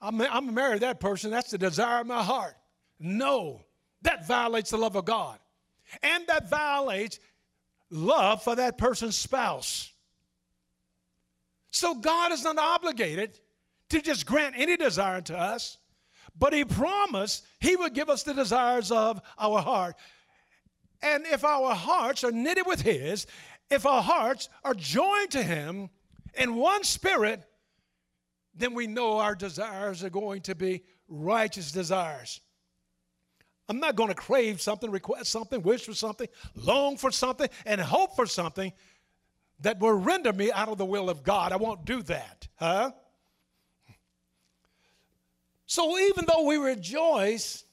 I'm, 0.00 0.54
married 0.54 0.80
to 0.80 0.86
that 0.86 1.00
person. 1.00 1.30
That's 1.30 1.50
the 1.50 1.58
desire 1.58 2.00
of 2.00 2.06
my 2.06 2.22
heart. 2.22 2.54
No, 2.98 3.64
that 4.02 4.26
violates 4.26 4.70
the 4.70 4.76
love 4.76 4.96
of 4.96 5.04
God. 5.04 5.38
And 6.02 6.26
that 6.26 6.48
violates 6.48 7.18
love 7.90 8.42
for 8.42 8.56
that 8.56 8.78
person's 8.78 9.16
spouse. 9.16 9.92
So 11.70 11.94
God 11.94 12.32
is 12.32 12.44
not 12.44 12.58
obligated 12.58 13.38
to 13.90 14.00
just 14.02 14.26
grant 14.26 14.54
any 14.56 14.76
desire 14.76 15.20
to 15.22 15.38
us. 15.38 15.78
But 16.38 16.52
he 16.52 16.64
promised 16.64 17.44
he 17.60 17.76
would 17.76 17.94
give 17.94 18.08
us 18.08 18.22
the 18.22 18.34
desires 18.34 18.90
of 18.90 19.20
our 19.38 19.60
heart. 19.60 19.96
And 21.02 21.26
if 21.26 21.44
our 21.44 21.74
hearts 21.74 22.24
are 22.24 22.32
knitted 22.32 22.66
with 22.66 22.80
his, 22.80 23.26
if 23.70 23.86
our 23.86 24.02
hearts 24.02 24.48
are 24.64 24.74
joined 24.74 25.30
to 25.32 25.42
him 25.42 25.90
in 26.34 26.54
one 26.54 26.84
spirit, 26.84 27.42
then 28.54 28.74
we 28.74 28.86
know 28.86 29.18
our 29.18 29.34
desires 29.34 30.04
are 30.04 30.10
going 30.10 30.42
to 30.42 30.54
be 30.54 30.84
righteous 31.08 31.72
desires. 31.72 32.40
I'm 33.68 33.80
not 33.80 33.96
going 33.96 34.08
to 34.08 34.14
crave 34.14 34.60
something, 34.60 34.90
request 34.90 35.30
something, 35.30 35.62
wish 35.62 35.84
for 35.84 35.94
something, 35.94 36.28
long 36.54 36.96
for 36.96 37.10
something, 37.10 37.48
and 37.64 37.80
hope 37.80 38.16
for 38.16 38.26
something 38.26 38.72
that 39.60 39.78
will 39.80 39.92
render 39.92 40.32
me 40.32 40.52
out 40.52 40.68
of 40.68 40.78
the 40.78 40.84
will 40.84 41.08
of 41.08 41.22
God. 41.22 41.52
I 41.52 41.56
won't 41.56 41.84
do 41.84 42.02
that, 42.02 42.48
huh? 42.56 42.90
So 45.72 45.98
even 45.98 46.26
though 46.26 46.44
we 46.44 46.58
rejoice 46.58 47.64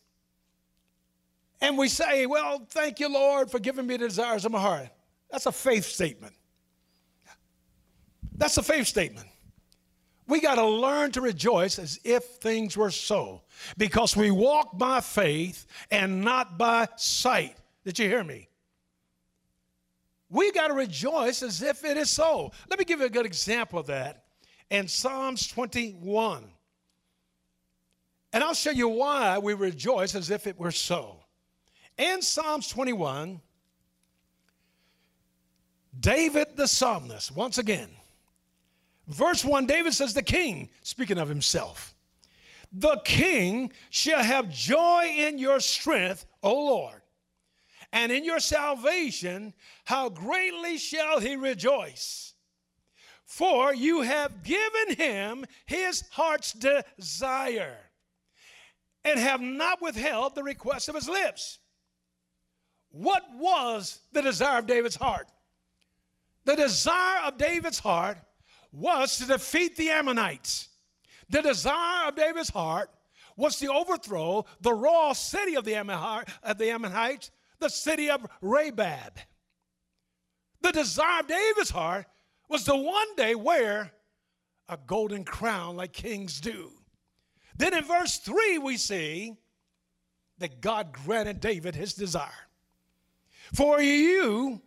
and 1.59 1.77
we 1.77 1.89
say, 1.89 2.27
Well, 2.27 2.65
thank 2.69 3.01
you, 3.01 3.09
Lord, 3.09 3.51
for 3.51 3.59
giving 3.59 3.85
me 3.85 3.97
the 3.97 4.07
desires 4.07 4.45
of 4.45 4.53
my 4.53 4.61
heart, 4.61 4.87
that's 5.29 5.47
a 5.47 5.51
faith 5.51 5.83
statement. 5.83 6.33
That's 8.37 8.57
a 8.57 8.63
faith 8.63 8.87
statement. 8.87 9.27
We 10.27 10.39
got 10.39 10.55
to 10.55 10.65
learn 10.65 11.11
to 11.11 11.19
rejoice 11.19 11.77
as 11.77 11.99
if 12.05 12.23
things 12.23 12.77
were 12.77 12.89
so 12.89 13.41
because 13.77 14.15
we 14.15 14.31
walk 14.31 14.77
by 14.77 15.01
faith 15.01 15.65
and 15.91 16.21
not 16.21 16.57
by 16.57 16.87
sight. 16.95 17.57
Did 17.83 17.99
you 17.99 18.07
hear 18.07 18.23
me? 18.23 18.47
We 20.29 20.53
got 20.53 20.69
to 20.69 20.73
rejoice 20.73 21.43
as 21.43 21.61
if 21.61 21.83
it 21.83 21.97
is 21.97 22.09
so. 22.09 22.53
Let 22.69 22.79
me 22.79 22.85
give 22.85 23.01
you 23.01 23.07
a 23.07 23.09
good 23.09 23.25
example 23.25 23.77
of 23.77 23.87
that 23.87 24.23
in 24.69 24.87
Psalms 24.87 25.47
21. 25.47 26.49
And 28.31 28.43
I'll 28.43 28.53
show 28.53 28.71
you 28.71 28.87
why 28.87 29.37
we 29.39 29.53
rejoice 29.53 30.13
as 30.13 30.29
if 30.29 30.45
it 30.45 30.59
were 30.59 30.71
so. 30.71 31.17
In 31.97 32.21
Psalms 32.21 32.67
21, 32.67 33.41
David 35.99 36.47
the 36.55 36.67
psalmist, 36.67 37.35
once 37.35 37.57
again, 37.57 37.89
verse 39.07 39.43
1, 39.43 39.65
David 39.65 39.93
says, 39.93 40.13
The 40.13 40.21
king, 40.21 40.69
speaking 40.83 41.17
of 41.17 41.27
himself, 41.27 41.95
the 42.71 43.01
king 43.03 43.71
shall 43.89 44.23
have 44.23 44.49
joy 44.49 45.11
in 45.17 45.39
your 45.39 45.59
strength, 45.59 46.25
O 46.43 46.53
Lord, 46.53 47.01
and 47.91 48.11
in 48.11 48.23
your 48.23 48.39
salvation, 48.39 49.53
how 49.85 50.09
greatly 50.09 50.77
shall 50.77 51.19
he 51.19 51.35
rejoice. 51.35 52.35
For 53.25 53.73
you 53.73 54.01
have 54.01 54.43
given 54.43 54.95
him 54.95 55.45
his 55.65 56.03
heart's 56.11 56.53
desire 56.53 57.88
and 59.03 59.19
have 59.19 59.41
not 59.41 59.81
withheld 59.81 60.35
the 60.35 60.43
request 60.43 60.89
of 60.89 60.95
his 60.95 61.07
lips. 61.07 61.59
What 62.91 63.23
was 63.35 63.99
the 64.11 64.21
desire 64.21 64.59
of 64.59 64.67
David's 64.67 64.95
heart? 64.95 65.27
The 66.45 66.55
desire 66.55 67.21
of 67.25 67.37
David's 67.37 67.79
heart 67.79 68.17
was 68.71 69.17
to 69.17 69.25
defeat 69.25 69.75
the 69.75 69.89
Ammonites. 69.89 70.69
The 71.29 71.41
desire 71.41 72.07
of 72.07 72.15
David's 72.15 72.49
heart 72.49 72.89
was 73.35 73.57
to 73.59 73.71
overthrow 73.71 74.45
the 74.61 74.73
royal 74.73 75.13
city 75.13 75.55
of 75.55 75.63
the, 75.63 75.75
Ammonites, 75.75 77.31
the 77.59 77.69
city 77.69 78.09
of 78.09 78.25
Rabbah. 78.41 79.11
The 80.61 80.71
desire 80.71 81.21
of 81.21 81.27
David's 81.27 81.69
heart 81.69 82.05
was 82.49 82.63
to 82.65 82.75
one 82.75 83.15
day 83.15 83.35
wear 83.35 83.91
a 84.67 84.77
golden 84.85 85.23
crown 85.23 85.77
like 85.77 85.93
kings 85.93 86.41
do. 86.41 86.71
Then 87.59 87.73
in 87.73 87.83
verse 87.83 88.17
3, 88.17 88.57
we 88.59 88.77
see 88.77 89.35
that 90.37 90.61
God 90.61 90.93
granted 90.93 91.41
David 91.41 91.75
his 91.75 91.93
desire. 91.93 92.47
For 93.53 93.81
you, 93.81 94.61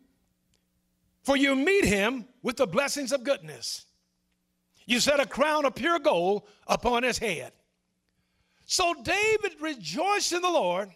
for 1.23 1.35
you 1.35 1.57
meet 1.57 1.87
him 1.87 2.27
with 2.43 2.59
the 2.59 2.67
blessings 2.67 3.11
of 3.11 3.25
goodness. 3.25 3.87
You 4.85 5.01
set 5.01 5.21
a 5.21 5.27
crown 5.27 5.65
of 5.65 5.75
pure 5.75 6.01
gold 6.01 6.43
upon 6.67 7.03
his 7.03 7.17
head. 7.17 7.53
So 8.67 8.93
David 9.03 9.55
rejoiced 9.61 10.33
in 10.35 10.43
the 10.43 10.51
Lord. 10.51 10.91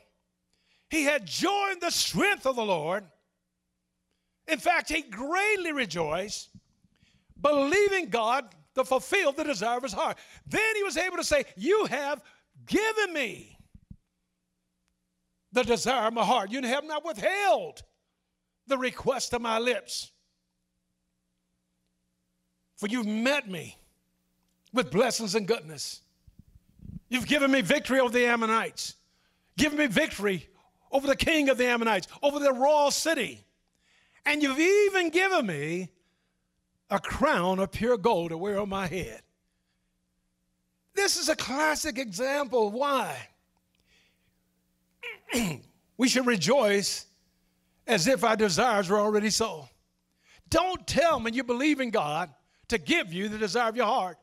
He 0.90 1.04
had 1.04 1.26
joy 1.26 1.70
in 1.72 1.78
the 1.80 1.90
strength 1.90 2.44
of 2.44 2.56
the 2.56 2.64
Lord. 2.64 3.04
In 4.46 4.58
fact, 4.58 4.90
he 4.90 5.00
greatly 5.00 5.72
rejoiced, 5.72 6.50
believing 7.40 8.10
God 8.10 8.54
to 8.76 8.84
fulfill 8.84 9.32
the 9.32 9.44
desire 9.44 9.78
of 9.78 9.82
his 9.82 9.92
heart. 9.92 10.18
Then 10.46 10.76
he 10.76 10.82
was 10.82 10.96
able 10.96 11.16
to 11.16 11.24
say, 11.24 11.44
You 11.56 11.86
have 11.86 12.22
given 12.66 13.12
me 13.12 13.58
the 15.52 15.64
desire 15.64 16.08
of 16.08 16.14
my 16.14 16.24
heart. 16.24 16.50
You 16.50 16.62
have 16.62 16.84
not 16.84 17.04
withheld 17.04 17.82
the 18.66 18.78
request 18.78 19.32
of 19.32 19.40
my 19.40 19.58
lips. 19.58 20.12
For 22.76 22.86
you've 22.86 23.06
met 23.06 23.48
me 23.48 23.78
with 24.72 24.90
blessings 24.90 25.34
and 25.34 25.48
goodness. 25.48 26.02
You've 27.08 27.26
given 27.26 27.50
me 27.50 27.62
victory 27.62 28.00
over 28.00 28.12
the 28.12 28.26
Ammonites, 28.26 28.96
given 29.56 29.78
me 29.78 29.86
victory 29.86 30.48
over 30.92 31.06
the 31.06 31.16
king 31.16 31.48
of 31.48 31.56
the 31.56 31.66
Ammonites, 31.66 32.08
over 32.22 32.38
the 32.38 32.52
royal 32.52 32.90
city. 32.90 33.46
And 34.26 34.42
you've 34.42 34.58
even 34.58 35.08
given 35.10 35.46
me 35.46 35.88
a 36.90 36.98
crown 36.98 37.58
of 37.58 37.72
pure 37.72 37.98
gold 37.98 38.30
to 38.30 38.38
wear 38.38 38.60
on 38.60 38.68
my 38.68 38.86
head. 38.86 39.22
This 40.94 41.16
is 41.16 41.28
a 41.28 41.36
classic 41.36 41.98
example 41.98 42.68
of 42.68 42.72
why 42.72 43.16
we 45.98 46.08
should 46.08 46.26
rejoice 46.26 47.06
as 47.86 48.06
if 48.06 48.24
our 48.24 48.36
desires 48.36 48.88
were 48.88 48.98
already 48.98 49.30
so. 49.30 49.68
Don't 50.48 50.86
tell 50.86 51.20
me 51.20 51.32
you 51.32 51.44
believe 51.44 51.80
in 51.80 51.90
God 51.90 52.30
to 52.68 52.78
give 52.78 53.12
you 53.12 53.28
the 53.28 53.38
desire 53.38 53.68
of 53.68 53.76
your 53.76 53.86
heart, 53.86 54.16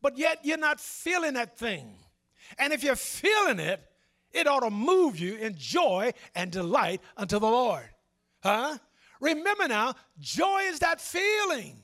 but 0.00 0.16
yet 0.16 0.38
you're 0.42 0.56
not 0.56 0.80
feeling 0.80 1.34
that 1.34 1.58
thing. 1.58 1.96
And 2.58 2.72
if 2.72 2.82
you're 2.82 2.96
feeling 2.96 3.58
it, 3.58 3.80
it 4.32 4.46
ought 4.46 4.60
to 4.60 4.70
move 4.70 5.18
you 5.18 5.36
in 5.36 5.56
joy 5.56 6.12
and 6.34 6.50
delight 6.50 7.00
unto 7.16 7.38
the 7.38 7.46
Lord. 7.46 7.88
Huh? 8.42 8.78
Remember 9.20 9.68
now, 9.68 9.94
joy 10.18 10.62
is 10.64 10.80
that 10.80 11.00
feeling 11.00 11.83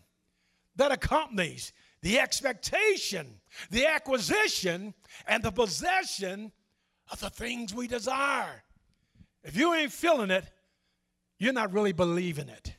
that 0.80 0.92
accompanies 0.92 1.72
the 2.00 2.18
expectation, 2.18 3.26
the 3.70 3.86
acquisition, 3.86 4.94
and 5.26 5.42
the 5.42 5.50
possession 5.50 6.50
of 7.10 7.20
the 7.20 7.28
things 7.28 7.74
we 7.74 7.86
desire. 7.86 8.62
If 9.44 9.56
you 9.56 9.74
ain't 9.74 9.92
feeling 9.92 10.30
it, 10.30 10.44
you're 11.38 11.52
not 11.52 11.72
really 11.74 11.92
believing 11.92 12.48
it. 12.48 12.74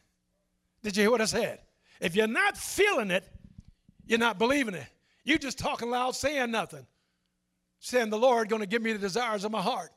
Did 0.81 0.97
you 0.97 1.03
hear 1.03 1.11
what 1.11 1.21
I 1.21 1.25
said? 1.25 1.59
If 1.99 2.15
you're 2.15 2.25
not 2.25 2.57
feeling 2.57 3.11
it, 3.11 3.23
you're 4.07 4.17
not 4.17 4.39
believing 4.39 4.73
it. 4.73 4.87
You're 5.23 5.37
just 5.37 5.59
talking 5.59 5.91
loud, 5.91 6.15
saying 6.15 6.49
nothing, 6.49 6.87
saying 7.79 8.09
the 8.09 8.17
Lord 8.17 8.49
going 8.49 8.61
to 8.61 8.67
give 8.67 8.81
me 8.81 8.93
the 8.93 8.99
desires 8.99 9.45
of 9.45 9.51
my 9.51 9.61
heart. 9.61 9.91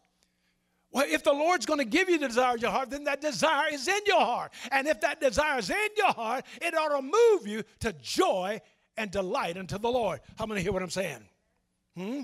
Well, 0.95 1.07
if 1.09 1.25
the 1.25 1.33
Lord's 1.33 1.67
going 1.67 1.81
to 1.81 1.85
give 1.85 2.09
you 2.09 2.19
the 2.19 2.29
desire 2.29 2.55
of 2.55 2.63
your 2.63 2.71
heart, 2.71 2.89
then 2.89 3.03
that 3.05 3.21
desire 3.21 3.67
is 3.73 3.89
in 3.89 4.01
your 4.07 4.21
heart. 4.21 4.53
And 4.71 4.87
if 4.87 5.01
that 5.01 5.21
desire 5.21 5.59
is 5.59 5.69
in 5.69 5.89
your 5.97 6.13
heart, 6.13 6.47
it 6.63 6.73
ought 6.73 6.97
to 6.97 7.03
move 7.03 7.49
you 7.49 7.65
to 7.81 7.93
joy 7.95 8.61
and 8.97 9.11
delight 9.11 9.57
unto 9.57 9.77
the 9.77 9.91
Lord. 9.91 10.21
How 10.39 10.47
many 10.47 10.63
hear 10.63 10.71
what 10.71 10.85
I'm 10.85 10.91
saying? 10.91 11.19
Hmm? 11.97 12.23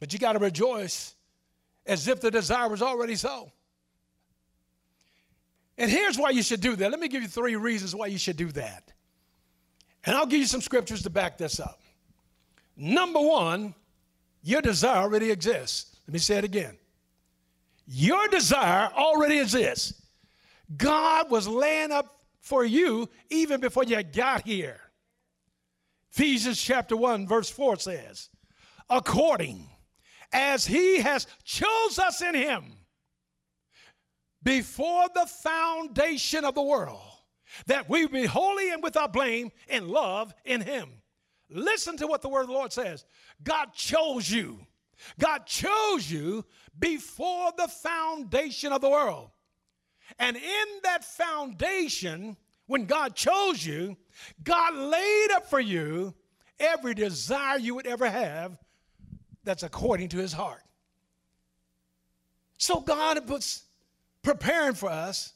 But 0.00 0.14
you 0.14 0.18
got 0.18 0.32
to 0.32 0.38
rejoice 0.38 1.14
as 1.84 2.08
if 2.08 2.22
the 2.22 2.30
desire 2.30 2.70
was 2.70 2.80
already 2.80 3.14
so. 3.14 3.52
And 5.76 5.90
here's 5.90 6.18
why 6.18 6.30
you 6.30 6.42
should 6.42 6.62
do 6.62 6.76
that. 6.76 6.90
Let 6.90 6.98
me 6.98 7.08
give 7.08 7.22
you 7.22 7.28
three 7.28 7.56
reasons 7.56 7.94
why 7.94 8.06
you 8.06 8.18
should 8.18 8.38
do 8.38 8.50
that. 8.52 8.90
And 10.04 10.16
I'll 10.16 10.26
give 10.26 10.40
you 10.40 10.46
some 10.46 10.62
scriptures 10.62 11.02
to 11.02 11.10
back 11.10 11.36
this 11.36 11.60
up. 11.60 11.82
Number 12.74 13.20
one, 13.20 13.74
your 14.42 14.62
desire 14.62 15.02
already 15.02 15.30
exists. 15.30 15.91
Let 16.12 16.16
me 16.16 16.20
say 16.20 16.36
it 16.36 16.44
again. 16.44 16.76
Your 17.86 18.28
desire 18.28 18.90
already 18.94 19.38
exists. 19.38 19.94
God 20.76 21.30
was 21.30 21.48
laying 21.48 21.90
up 21.90 22.20
for 22.38 22.66
you 22.66 23.08
even 23.30 23.62
before 23.62 23.84
you 23.84 24.02
got 24.02 24.46
here. 24.46 24.78
Ephesians 26.12 26.60
chapter 26.60 26.98
1, 26.98 27.26
verse 27.26 27.48
4 27.48 27.78
says, 27.78 28.28
according 28.90 29.70
as 30.34 30.66
he 30.66 30.98
has 30.98 31.26
chose 31.44 31.98
us 31.98 32.20
in 32.20 32.34
him 32.34 32.74
before 34.42 35.06
the 35.14 35.24
foundation 35.24 36.44
of 36.44 36.54
the 36.54 36.60
world, 36.60 37.00
that 37.68 37.88
we 37.88 38.06
be 38.06 38.26
holy 38.26 38.70
and 38.70 38.82
without 38.82 39.14
blame 39.14 39.50
in 39.66 39.88
love 39.88 40.34
in 40.44 40.60
him. 40.60 40.90
Listen 41.48 41.96
to 41.96 42.06
what 42.06 42.20
the 42.20 42.28
word 42.28 42.42
of 42.42 42.48
the 42.48 42.52
Lord 42.52 42.70
says. 42.70 43.06
God 43.42 43.72
chose 43.72 44.30
you 44.30 44.66
God 45.18 45.46
chose 45.46 46.10
you 46.10 46.44
before 46.78 47.52
the 47.56 47.68
foundation 47.68 48.72
of 48.72 48.80
the 48.80 48.90
world. 48.90 49.30
And 50.18 50.36
in 50.36 50.66
that 50.84 51.04
foundation, 51.04 52.36
when 52.66 52.86
God 52.86 53.14
chose 53.14 53.64
you, 53.64 53.96
God 54.44 54.74
laid 54.74 55.28
up 55.32 55.48
for 55.48 55.60
you 55.60 56.14
every 56.58 56.94
desire 56.94 57.58
you 57.58 57.74
would 57.74 57.86
ever 57.86 58.08
have 58.08 58.58
that's 59.44 59.62
according 59.62 60.08
to 60.10 60.18
his 60.18 60.32
heart. 60.32 60.62
So 62.58 62.80
God 62.80 63.28
was 63.28 63.64
preparing 64.22 64.74
for 64.74 64.88
us, 64.88 65.32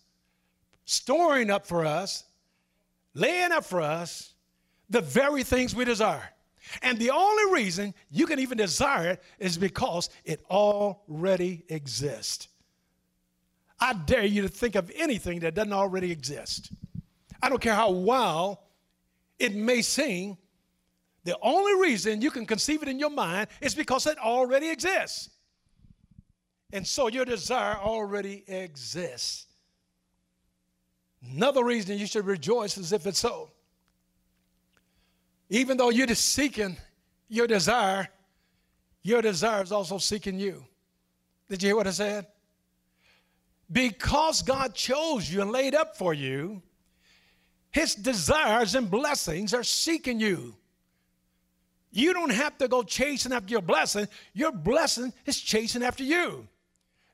storing 0.84 1.50
up 1.50 1.66
for 1.66 1.84
us, 1.84 2.24
laying 3.14 3.50
up 3.50 3.64
for 3.64 3.80
us 3.80 4.34
the 4.88 5.00
very 5.00 5.42
things 5.42 5.74
we 5.74 5.84
desire. 5.84 6.30
And 6.82 6.98
the 6.98 7.10
only 7.10 7.52
reason 7.52 7.94
you 8.10 8.26
can 8.26 8.38
even 8.38 8.58
desire 8.58 9.12
it 9.12 9.22
is 9.38 9.56
because 9.56 10.10
it 10.24 10.44
already 10.50 11.64
exists. 11.68 12.48
I 13.78 13.92
dare 13.92 14.24
you 14.24 14.42
to 14.42 14.48
think 14.48 14.74
of 14.74 14.90
anything 14.96 15.40
that 15.40 15.54
doesn't 15.54 15.72
already 15.72 16.10
exist. 16.10 16.72
I 17.42 17.48
don't 17.48 17.60
care 17.60 17.74
how 17.74 17.90
wild 17.90 18.58
it 19.38 19.54
may 19.54 19.82
seem, 19.82 20.38
the 21.24 21.36
only 21.42 21.74
reason 21.80 22.22
you 22.22 22.30
can 22.30 22.46
conceive 22.46 22.82
it 22.82 22.88
in 22.88 22.98
your 22.98 23.10
mind 23.10 23.48
is 23.60 23.74
because 23.74 24.06
it 24.06 24.16
already 24.18 24.70
exists. 24.70 25.30
And 26.72 26.86
so 26.86 27.08
your 27.08 27.24
desire 27.24 27.76
already 27.76 28.44
exists. 28.46 29.46
Another 31.34 31.64
reason 31.64 31.98
you 31.98 32.06
should 32.06 32.26
rejoice 32.26 32.78
is 32.78 32.92
if 32.92 33.06
it's 33.06 33.18
so. 33.18 33.50
Even 35.48 35.76
though 35.76 35.90
you're 35.90 36.08
seeking 36.08 36.76
your 37.28 37.46
desire, 37.46 38.08
your 39.02 39.22
desire 39.22 39.62
is 39.62 39.72
also 39.72 39.98
seeking 39.98 40.38
you. 40.38 40.64
Did 41.48 41.62
you 41.62 41.68
hear 41.68 41.76
what 41.76 41.86
I 41.86 41.90
said? 41.90 42.26
Because 43.70 44.42
God 44.42 44.74
chose 44.74 45.32
you 45.32 45.42
and 45.42 45.50
laid 45.50 45.74
up 45.74 45.96
for 45.96 46.14
you, 46.14 46.62
His 47.70 47.94
desires 47.94 48.74
and 48.74 48.90
blessings 48.90 49.54
are 49.54 49.64
seeking 49.64 50.20
you. 50.20 50.56
You 51.90 52.12
don't 52.12 52.32
have 52.32 52.58
to 52.58 52.68
go 52.68 52.82
chasing 52.82 53.32
after 53.32 53.50
your 53.50 53.62
blessing, 53.62 54.06
your 54.34 54.52
blessing 54.52 55.12
is 55.24 55.40
chasing 55.40 55.82
after 55.82 56.04
you. 56.04 56.46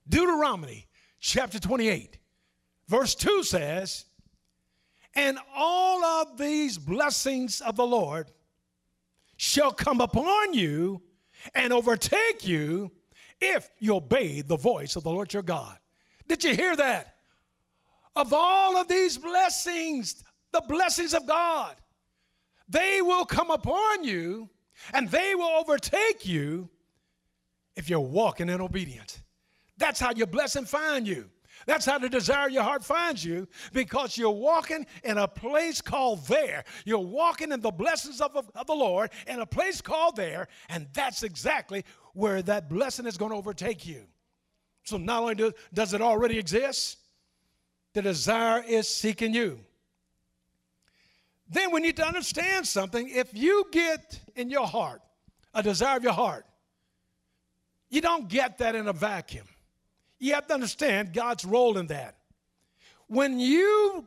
Deuteronomy 0.08 0.86
chapter 1.20 1.58
28, 1.58 2.18
verse 2.88 3.14
2 3.14 3.44
says, 3.44 4.06
and 5.14 5.38
all 5.54 6.04
of 6.04 6.38
these 6.38 6.78
blessings 6.78 7.60
of 7.60 7.76
the 7.76 7.86
Lord 7.86 8.30
shall 9.36 9.72
come 9.72 10.00
upon 10.00 10.54
you 10.54 11.02
and 11.54 11.72
overtake 11.72 12.46
you 12.46 12.90
if 13.40 13.68
you 13.78 13.96
obey 13.96 14.40
the 14.40 14.56
voice 14.56 14.96
of 14.96 15.02
the 15.02 15.10
Lord 15.10 15.32
your 15.32 15.42
God. 15.42 15.76
Did 16.28 16.44
you 16.44 16.54
hear 16.54 16.76
that? 16.76 17.16
Of 18.14 18.32
all 18.32 18.76
of 18.76 18.88
these 18.88 19.18
blessings 19.18 20.22
the 20.52 20.62
blessings 20.68 21.14
of 21.14 21.26
God. 21.26 21.76
They 22.68 23.02
will 23.02 23.24
come 23.24 23.50
upon 23.50 24.04
you 24.04 24.48
and 24.92 25.10
they 25.10 25.34
will 25.34 25.50
overtake 25.58 26.24
you 26.24 26.68
if 27.74 27.90
you're 27.90 28.00
walking 28.00 28.48
in 28.48 28.60
obedience. 28.60 29.20
That's 29.78 29.98
how 29.98 30.12
your 30.14 30.26
blessing 30.26 30.64
find 30.64 31.06
you. 31.06 31.30
That's 31.66 31.86
how 31.86 31.98
the 31.98 32.08
desire 32.08 32.46
of 32.46 32.52
your 32.52 32.62
heart 32.62 32.84
finds 32.84 33.24
you 33.24 33.48
because 33.72 34.16
you're 34.16 34.30
walking 34.30 34.86
in 35.04 35.18
a 35.18 35.28
place 35.28 35.80
called 35.80 36.26
there. 36.26 36.64
You're 36.84 36.98
walking 36.98 37.52
in 37.52 37.60
the 37.60 37.70
blessings 37.70 38.20
of, 38.20 38.36
of, 38.36 38.66
the 38.66 38.74
Lord 38.74 39.10
in 39.26 39.40
a 39.40 39.46
place 39.46 39.80
called 39.80 40.16
there, 40.16 40.48
and 40.68 40.86
that's 40.92 41.22
exactly 41.22 41.84
where 42.14 42.42
that 42.42 42.68
blessing 42.68 43.06
is 43.06 43.16
going 43.16 43.30
to 43.30 43.36
overtake 43.36 43.86
you. 43.86 44.04
So 44.84 44.96
not 44.96 45.22
only 45.22 45.34
do, 45.34 45.52
does 45.72 45.94
it 45.94 46.00
already 46.00 46.38
exist, 46.38 46.98
the 47.92 48.02
desire 48.02 48.64
is 48.66 48.88
seeking 48.88 49.34
you. 49.34 49.60
Then 51.48 51.70
we 51.70 51.80
need 51.80 51.96
to 51.96 52.06
understand 52.06 52.66
something. 52.66 53.08
If 53.08 53.34
you 53.34 53.66
get 53.70 54.20
in 54.34 54.48
your 54.48 54.66
heart 54.66 55.02
a 55.54 55.62
desire 55.62 55.98
of 55.98 56.02
your 56.02 56.14
heart, 56.14 56.46
you 57.90 58.00
don't 58.00 58.28
get 58.28 58.58
that 58.58 58.74
in 58.74 58.88
a 58.88 58.92
vacuum. 58.92 59.46
You 60.22 60.34
have 60.34 60.46
to 60.46 60.54
understand 60.54 61.12
God's 61.12 61.44
role 61.44 61.78
in 61.78 61.88
that. 61.88 62.14
When 63.08 63.40
you 63.40 64.06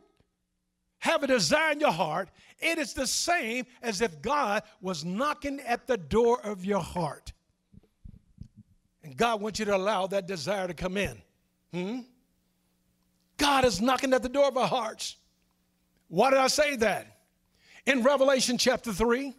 have 0.99 1.23
a 1.23 1.27
desire 1.27 1.73
in 1.73 1.81
your 1.81 1.91
heart, 1.91 2.29
it 2.59 2.77
is 2.77 2.93
the 2.93 3.05
same 3.05 3.65
as 3.81 3.99
if 3.99 4.21
God 4.21 4.63
was 4.79 5.03
knocking 5.03 5.59
at 5.59 5.87
the 5.87 5.97
door 5.97 6.39
of 6.41 6.63
your 6.63 6.79
heart. 6.79 7.33
And 9.03 9.17
God 9.17 9.41
wants 9.41 9.59
you 9.59 9.65
to 9.65 9.75
allow 9.75 10.07
that 10.07 10.25
desire 10.25 10.69
to 10.69 10.73
come 10.73 10.95
in. 10.95 11.21
Hmm? 11.73 11.99
God 13.35 13.65
is 13.65 13.81
knocking 13.81 14.13
at 14.13 14.23
the 14.23 14.29
door 14.29 14.47
of 14.47 14.55
our 14.55 14.69
hearts. 14.69 15.17
Why 16.07 16.29
did 16.29 16.39
I 16.39 16.47
say 16.47 16.77
that? 16.77 17.07
In 17.85 18.03
Revelation 18.03 18.57
chapter 18.57 18.93
3, 18.93 19.33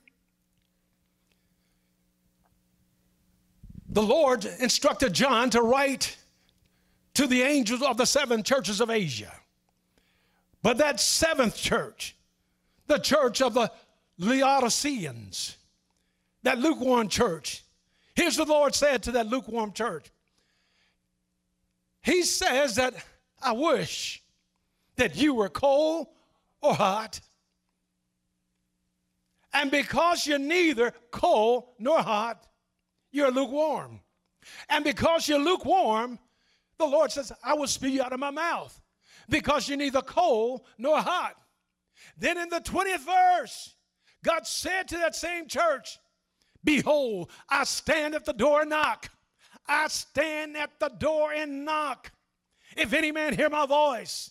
the 3.88 4.02
Lord 4.02 4.44
instructed 4.60 5.14
John 5.14 5.48
to 5.48 5.62
write 5.62 6.18
to 7.16 7.26
the 7.26 7.42
angels 7.42 7.80
of 7.80 7.96
the 7.96 8.04
seven 8.04 8.42
churches 8.42 8.80
of 8.82 8.90
Asia. 8.90 9.32
But 10.62 10.78
that 10.78 11.00
seventh 11.00 11.56
church, 11.56 12.14
the 12.88 12.98
church 12.98 13.40
of 13.40 13.54
the 13.54 13.72
Laodiceans, 14.18 15.56
that 16.42 16.58
lukewarm 16.58 17.08
church, 17.08 17.64
here's 18.14 18.38
what 18.38 18.48
the 18.48 18.52
Lord 18.52 18.74
said 18.74 19.02
to 19.04 19.12
that 19.12 19.28
lukewarm 19.28 19.72
church. 19.72 20.10
He 22.02 22.22
says 22.22 22.74
that 22.74 22.94
I 23.42 23.52
wish 23.52 24.22
that 24.96 25.16
you 25.16 25.32
were 25.32 25.48
cold 25.48 26.08
or 26.60 26.74
hot. 26.74 27.18
And 29.54 29.70
because 29.70 30.26
you're 30.26 30.38
neither 30.38 30.92
cold 31.10 31.64
nor 31.78 31.98
hot, 32.02 32.46
you're 33.10 33.30
lukewarm. 33.30 34.00
And 34.68 34.84
because 34.84 35.28
you're 35.28 35.38
lukewarm, 35.38 36.18
the 36.78 36.86
Lord 36.86 37.10
says, 37.12 37.32
I 37.44 37.54
will 37.54 37.66
spew 37.66 37.88
you 37.88 38.02
out 38.02 38.12
of 38.12 38.20
my 38.20 38.30
mouth 38.30 38.80
because 39.28 39.68
you're 39.68 39.78
neither 39.78 40.02
cold 40.02 40.62
nor 40.78 40.98
hot. 40.98 41.34
Then 42.18 42.38
in 42.38 42.48
the 42.48 42.60
20th 42.60 43.04
verse, 43.04 43.74
God 44.24 44.46
said 44.46 44.88
to 44.88 44.96
that 44.98 45.14
same 45.14 45.46
church, 45.48 45.98
Behold, 46.64 47.30
I 47.48 47.64
stand 47.64 48.14
at 48.14 48.24
the 48.24 48.32
door 48.32 48.62
and 48.62 48.70
knock. 48.70 49.08
I 49.68 49.88
stand 49.88 50.56
at 50.56 50.78
the 50.80 50.88
door 50.88 51.32
and 51.32 51.64
knock. 51.64 52.12
If 52.76 52.92
any 52.92 53.12
man 53.12 53.34
hear 53.34 53.48
my 53.48 53.66
voice 53.66 54.30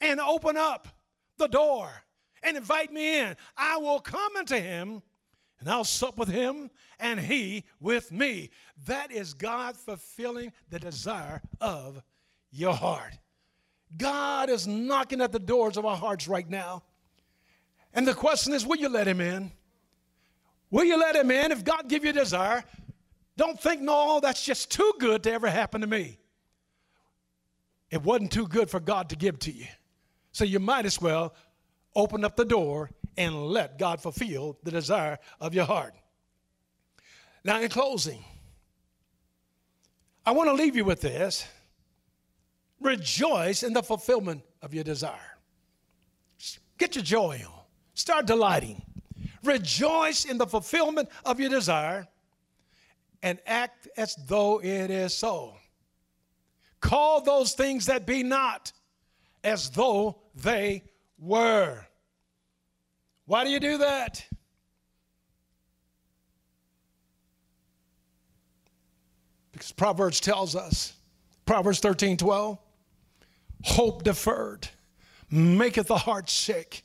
and 0.00 0.20
open 0.20 0.56
up 0.56 0.88
the 1.38 1.46
door 1.46 1.90
and 2.42 2.56
invite 2.56 2.92
me 2.92 3.20
in, 3.20 3.36
I 3.56 3.78
will 3.78 4.00
come 4.00 4.36
unto 4.36 4.56
him 4.56 5.02
and 5.60 5.68
I'll 5.68 5.84
sup 5.84 6.18
with 6.18 6.28
him 6.28 6.70
and 6.98 7.20
he 7.20 7.64
with 7.80 8.12
me. 8.12 8.50
That 8.86 9.12
is 9.12 9.34
God 9.34 9.76
fulfilling 9.76 10.52
the 10.70 10.78
desire 10.78 11.42
of 11.60 12.02
your 12.50 12.74
heart. 12.74 13.18
God 13.96 14.50
is 14.50 14.66
knocking 14.66 15.20
at 15.20 15.32
the 15.32 15.38
doors 15.38 15.76
of 15.76 15.84
our 15.84 15.96
hearts 15.96 16.26
right 16.26 16.48
now. 16.48 16.82
And 17.94 18.06
the 18.06 18.14
question 18.14 18.52
is, 18.52 18.66
will 18.66 18.76
you 18.76 18.88
let 18.88 19.06
him 19.08 19.20
in? 19.20 19.52
Will 20.70 20.84
you 20.84 20.98
let 20.98 21.16
him 21.16 21.30
in? 21.30 21.52
If 21.52 21.64
God 21.64 21.88
give 21.88 22.04
you 22.04 22.10
a 22.10 22.14
desire, 22.14 22.64
don't 23.36 23.60
think, 23.60 23.80
no, 23.80 24.20
that's 24.20 24.44
just 24.44 24.70
too 24.70 24.92
good 24.98 25.22
to 25.22 25.32
ever 25.32 25.48
happen 25.48 25.80
to 25.82 25.86
me. 25.86 26.18
It 27.90 28.02
wasn't 28.02 28.32
too 28.32 28.48
good 28.48 28.68
for 28.68 28.80
God 28.80 29.10
to 29.10 29.16
give 29.16 29.38
to 29.40 29.52
you. 29.52 29.66
So 30.32 30.44
you 30.44 30.58
might 30.58 30.84
as 30.86 31.00
well 31.00 31.34
open 31.94 32.24
up 32.24 32.36
the 32.36 32.44
door 32.44 32.90
and 33.16 33.46
let 33.46 33.78
God 33.78 34.00
fulfill 34.00 34.58
the 34.64 34.70
desire 34.70 35.18
of 35.40 35.54
your 35.54 35.64
heart. 35.64 35.94
Now, 37.46 37.60
in 37.60 37.68
closing, 37.68 38.24
I 40.26 40.32
want 40.32 40.48
to 40.50 40.54
leave 40.54 40.74
you 40.74 40.84
with 40.84 41.00
this 41.00 41.46
rejoice 42.80 43.62
in 43.62 43.72
the 43.72 43.84
fulfillment 43.84 44.42
of 44.62 44.74
your 44.74 44.82
desire. 44.82 45.38
Get 46.76 46.96
your 46.96 47.04
joy 47.04 47.40
on, 47.46 47.60
start 47.94 48.26
delighting. 48.26 48.82
Rejoice 49.44 50.24
in 50.24 50.38
the 50.38 50.46
fulfillment 50.46 51.08
of 51.24 51.38
your 51.38 51.48
desire 51.48 52.08
and 53.22 53.38
act 53.46 53.86
as 53.96 54.16
though 54.26 54.60
it 54.60 54.90
is 54.90 55.14
so. 55.14 55.54
Call 56.80 57.20
those 57.20 57.52
things 57.52 57.86
that 57.86 58.06
be 58.06 58.24
not 58.24 58.72
as 59.44 59.70
though 59.70 60.18
they 60.34 60.82
were. 61.16 61.86
Why 63.26 63.44
do 63.44 63.50
you 63.50 63.60
do 63.60 63.78
that? 63.78 64.26
Because 69.56 69.72
Proverbs 69.72 70.20
tells 70.20 70.54
us, 70.54 70.92
Proverbs 71.46 71.80
13 71.80 72.18
12, 72.18 72.58
hope 73.64 74.02
deferred 74.02 74.68
maketh 75.30 75.86
the 75.86 75.96
heart 75.96 76.28
sick. 76.28 76.84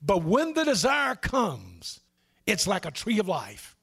But 0.00 0.22
when 0.22 0.54
the 0.54 0.62
desire 0.62 1.16
comes, 1.16 1.98
it's 2.46 2.68
like 2.68 2.86
a 2.86 2.92
tree 2.92 3.18
of 3.18 3.26
life. 3.26 3.76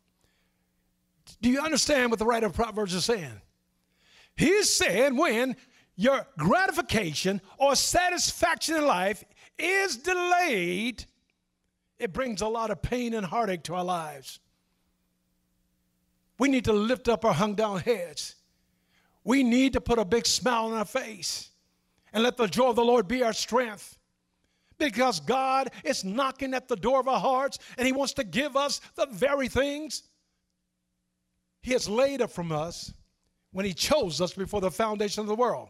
Do 1.41 1.49
you 1.49 1.59
understand 1.59 2.09
what 2.09 2.19
the 2.19 2.25
writer 2.25 2.45
of 2.45 2.53
Proverbs 2.53 2.93
is 2.93 3.03
saying? 3.03 3.41
He's 4.37 4.73
saying 4.73 5.17
when 5.17 5.57
your 5.97 6.25
gratification 6.37 7.41
or 7.57 7.75
satisfaction 7.75 8.77
in 8.77 8.85
life 8.85 9.25
is 9.57 9.97
delayed, 9.97 11.03
it 11.97 12.13
brings 12.13 12.41
a 12.41 12.47
lot 12.47 12.71
of 12.71 12.81
pain 12.81 13.13
and 13.13 13.25
heartache 13.25 13.63
to 13.63 13.75
our 13.75 13.83
lives. 13.83 14.39
We 16.39 16.47
need 16.47 16.65
to 16.65 16.73
lift 16.73 17.07
up 17.07 17.25
our 17.25 17.33
hung 17.33 17.53
down 17.53 17.79
heads. 17.79 18.35
We 19.23 19.43
need 19.43 19.73
to 19.73 19.81
put 19.81 19.99
a 19.99 20.05
big 20.05 20.25
smile 20.25 20.67
on 20.67 20.73
our 20.73 20.85
face 20.85 21.49
and 22.13 22.23
let 22.23 22.37
the 22.37 22.47
joy 22.47 22.69
of 22.69 22.77
the 22.77 22.83
Lord 22.83 23.07
be 23.07 23.21
our 23.21 23.33
strength. 23.33 23.97
Because 24.79 25.19
God 25.19 25.69
is 25.83 26.05
knocking 26.05 26.53
at 26.53 26.69
the 26.69 26.77
door 26.77 27.01
of 27.01 27.09
our 27.09 27.19
hearts 27.19 27.59
and 27.77 27.85
He 27.85 27.91
wants 27.91 28.13
to 28.13 28.23
give 28.23 28.55
us 28.55 28.79
the 28.95 29.05
very 29.07 29.49
things 29.49 30.03
He 31.61 31.73
has 31.73 31.89
laid 31.89 32.21
up 32.21 32.31
from 32.31 32.53
us 32.53 32.93
when 33.51 33.65
He 33.65 33.73
chose 33.73 34.21
us 34.21 34.33
before 34.33 34.61
the 34.61 34.71
foundation 34.71 35.21
of 35.21 35.27
the 35.27 35.35
world. 35.35 35.69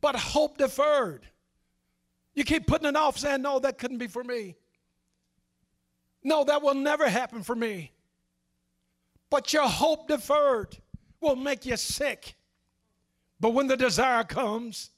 But 0.00 0.16
hope 0.16 0.58
deferred. 0.58 1.28
You 2.34 2.42
keep 2.42 2.66
putting 2.66 2.88
it 2.88 2.96
off 2.96 3.16
saying, 3.16 3.42
No, 3.42 3.60
that 3.60 3.78
couldn't 3.78 3.98
be 3.98 4.08
for 4.08 4.24
me. 4.24 4.56
No, 6.24 6.42
that 6.42 6.62
will 6.62 6.74
never 6.74 7.08
happen 7.08 7.44
for 7.44 7.54
me. 7.54 7.92
But 9.32 9.54
your 9.54 9.66
hope 9.66 10.08
deferred 10.08 10.76
will 11.22 11.36
make 11.36 11.64
you 11.64 11.78
sick. 11.78 12.34
But 13.40 13.54
when 13.54 13.66
the 13.66 13.78
desire 13.78 14.24
comes, 14.24 14.90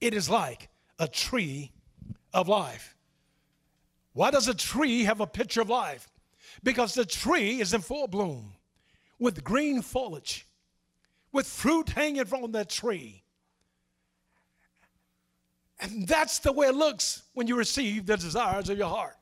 it 0.00 0.12
is 0.12 0.28
like 0.28 0.68
a 0.98 1.06
tree 1.06 1.70
of 2.34 2.48
life. 2.48 2.96
Why 4.12 4.32
does 4.32 4.48
a 4.48 4.54
tree 4.54 5.04
have 5.04 5.20
a 5.20 5.26
picture 5.26 5.60
of 5.60 5.70
life? 5.70 6.10
Because 6.64 6.94
the 6.94 7.04
tree 7.04 7.60
is 7.60 7.72
in 7.72 7.80
full 7.80 8.08
bloom 8.08 8.54
with 9.20 9.44
green 9.44 9.82
foliage, 9.82 10.48
with 11.30 11.46
fruit 11.46 11.90
hanging 11.90 12.24
from 12.24 12.50
the 12.50 12.64
tree. 12.64 13.22
And 15.78 16.08
that's 16.08 16.40
the 16.40 16.50
way 16.50 16.66
it 16.66 16.74
looks 16.74 17.22
when 17.34 17.46
you 17.46 17.54
receive 17.54 18.06
the 18.06 18.16
desires 18.16 18.68
of 18.68 18.76
your 18.76 18.88
heart. 18.88 19.16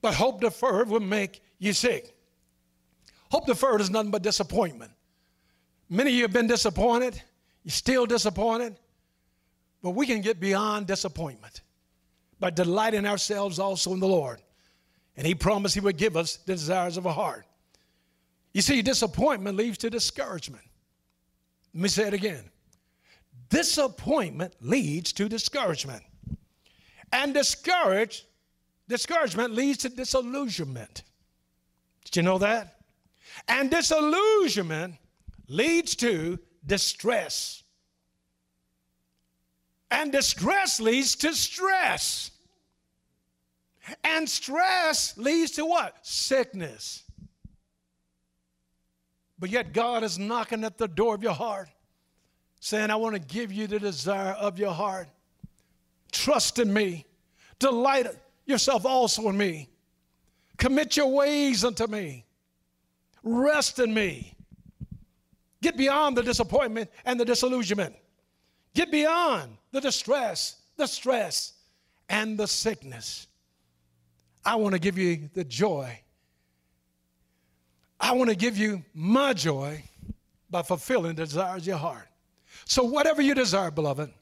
But 0.00 0.14
hope 0.14 0.40
deferred 0.40 0.88
will 0.88 1.00
make 1.00 1.42
you 1.58 1.72
sick. 1.72 2.14
Hope 3.34 3.46
deferred 3.46 3.80
is 3.80 3.90
nothing 3.90 4.12
but 4.12 4.22
disappointment. 4.22 4.92
Many 5.90 6.10
of 6.10 6.14
you 6.14 6.22
have 6.22 6.32
been 6.32 6.46
disappointed. 6.46 7.20
You're 7.64 7.72
still 7.72 8.06
disappointed. 8.06 8.76
But 9.82 9.90
we 9.90 10.06
can 10.06 10.20
get 10.20 10.38
beyond 10.38 10.86
disappointment 10.86 11.62
by 12.38 12.50
delighting 12.50 13.04
ourselves 13.06 13.58
also 13.58 13.92
in 13.92 13.98
the 13.98 14.06
Lord. 14.06 14.40
And 15.16 15.26
He 15.26 15.34
promised 15.34 15.74
He 15.74 15.80
would 15.80 15.96
give 15.96 16.16
us 16.16 16.36
the 16.36 16.52
desires 16.52 16.96
of 16.96 17.08
our 17.08 17.12
heart. 17.12 17.44
You 18.52 18.62
see, 18.62 18.82
disappointment 18.82 19.56
leads 19.56 19.78
to 19.78 19.90
discouragement. 19.90 20.62
Let 21.74 21.82
me 21.82 21.88
say 21.88 22.06
it 22.06 22.14
again. 22.14 22.44
Disappointment 23.48 24.54
leads 24.60 25.12
to 25.14 25.28
discouragement. 25.28 26.04
And 27.12 27.34
discourage, 27.34 28.26
discouragement 28.86 29.54
leads 29.54 29.78
to 29.78 29.88
disillusionment. 29.88 31.02
Did 32.04 32.14
you 32.14 32.22
know 32.22 32.38
that? 32.38 32.73
And 33.48 33.70
disillusionment 33.70 34.94
leads 35.48 35.94
to 35.96 36.38
distress. 36.66 37.62
And 39.90 40.10
distress 40.10 40.80
leads 40.80 41.14
to 41.16 41.34
stress. 41.34 42.30
And 44.02 44.28
stress 44.28 45.16
leads 45.18 45.52
to 45.52 45.66
what? 45.66 45.94
Sickness. 46.02 47.04
But 49.38 49.50
yet, 49.50 49.72
God 49.72 50.04
is 50.04 50.18
knocking 50.18 50.64
at 50.64 50.78
the 50.78 50.88
door 50.88 51.14
of 51.14 51.22
your 51.22 51.32
heart, 51.32 51.68
saying, 52.60 52.90
I 52.90 52.96
want 52.96 53.14
to 53.14 53.20
give 53.20 53.52
you 53.52 53.66
the 53.66 53.78
desire 53.78 54.32
of 54.32 54.58
your 54.58 54.72
heart. 54.72 55.08
Trust 56.12 56.58
in 56.58 56.72
me. 56.72 57.04
Delight 57.58 58.06
yourself 58.46 58.86
also 58.86 59.28
in 59.28 59.36
me. 59.36 59.68
Commit 60.56 60.96
your 60.96 61.08
ways 61.08 61.64
unto 61.64 61.86
me. 61.86 62.23
Rest 63.24 63.78
in 63.78 63.92
me. 63.92 64.36
Get 65.62 65.76
beyond 65.78 66.16
the 66.16 66.22
disappointment 66.22 66.90
and 67.06 67.18
the 67.18 67.24
disillusionment. 67.24 67.96
Get 68.74 68.90
beyond 68.90 69.56
the 69.72 69.80
distress, 69.80 70.60
the 70.76 70.86
stress, 70.86 71.54
and 72.08 72.38
the 72.38 72.46
sickness. 72.46 73.26
I 74.44 74.56
want 74.56 74.74
to 74.74 74.78
give 74.78 74.98
you 74.98 75.30
the 75.32 75.42
joy. 75.42 75.98
I 77.98 78.12
want 78.12 78.28
to 78.28 78.36
give 78.36 78.58
you 78.58 78.84
my 78.92 79.32
joy 79.32 79.82
by 80.50 80.62
fulfilling 80.62 81.14
the 81.14 81.24
desires 81.24 81.62
of 81.62 81.66
your 81.66 81.78
heart. 81.78 82.08
So, 82.66 82.84
whatever 82.84 83.22
you 83.22 83.34
desire, 83.34 83.70
beloved, 83.70 84.12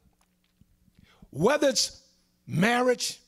whether 1.31 1.69
it's 1.69 2.03
marriage, 2.47 3.21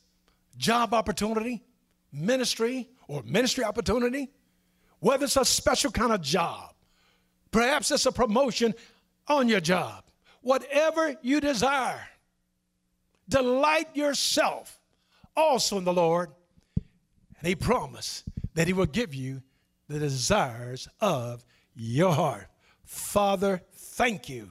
job 0.57 0.95
opportunity, 0.95 1.65
ministry, 2.13 2.89
or 3.09 3.23
ministry 3.25 3.65
opportunity, 3.65 4.31
whether 5.05 5.25
it's 5.25 5.37
a 5.37 5.45
special 5.45 5.91
kind 5.91 6.13
of 6.13 6.23
job, 6.23 6.73
perhaps 7.51 7.91
it's 7.91 8.07
a 8.07 8.13
promotion 8.13 8.75
on 9.29 9.51
your 9.51 9.61
job, 9.61 10.03
whatever 10.41 11.15
you 11.21 11.43
desire, 11.43 12.09
delight 13.29 13.95
yourself 13.95 14.81
also 15.37 15.77
in 15.77 15.85
the 15.85 15.93
Lord 15.93 16.31
and 17.39 17.47
he 17.47 17.55
promised 17.55 18.25
that 18.55 18.67
he 18.67 18.73
will 18.73 18.87
give 18.87 19.15
you 19.15 19.43
the 19.89 19.99
desires 19.99 20.89
of 21.03 21.45
your 21.75 22.15
heart. 22.15 22.47
Father, 22.85 23.61
thank 23.75 24.31
you. 24.31 24.49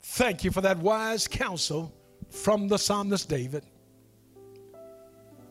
Thank 0.00 0.44
you 0.44 0.52
for 0.52 0.60
that 0.60 0.78
wise 0.78 1.26
counsel 1.26 1.92
from 2.30 2.68
the 2.68 2.78
psalmist 2.78 3.28
David. 3.28 3.64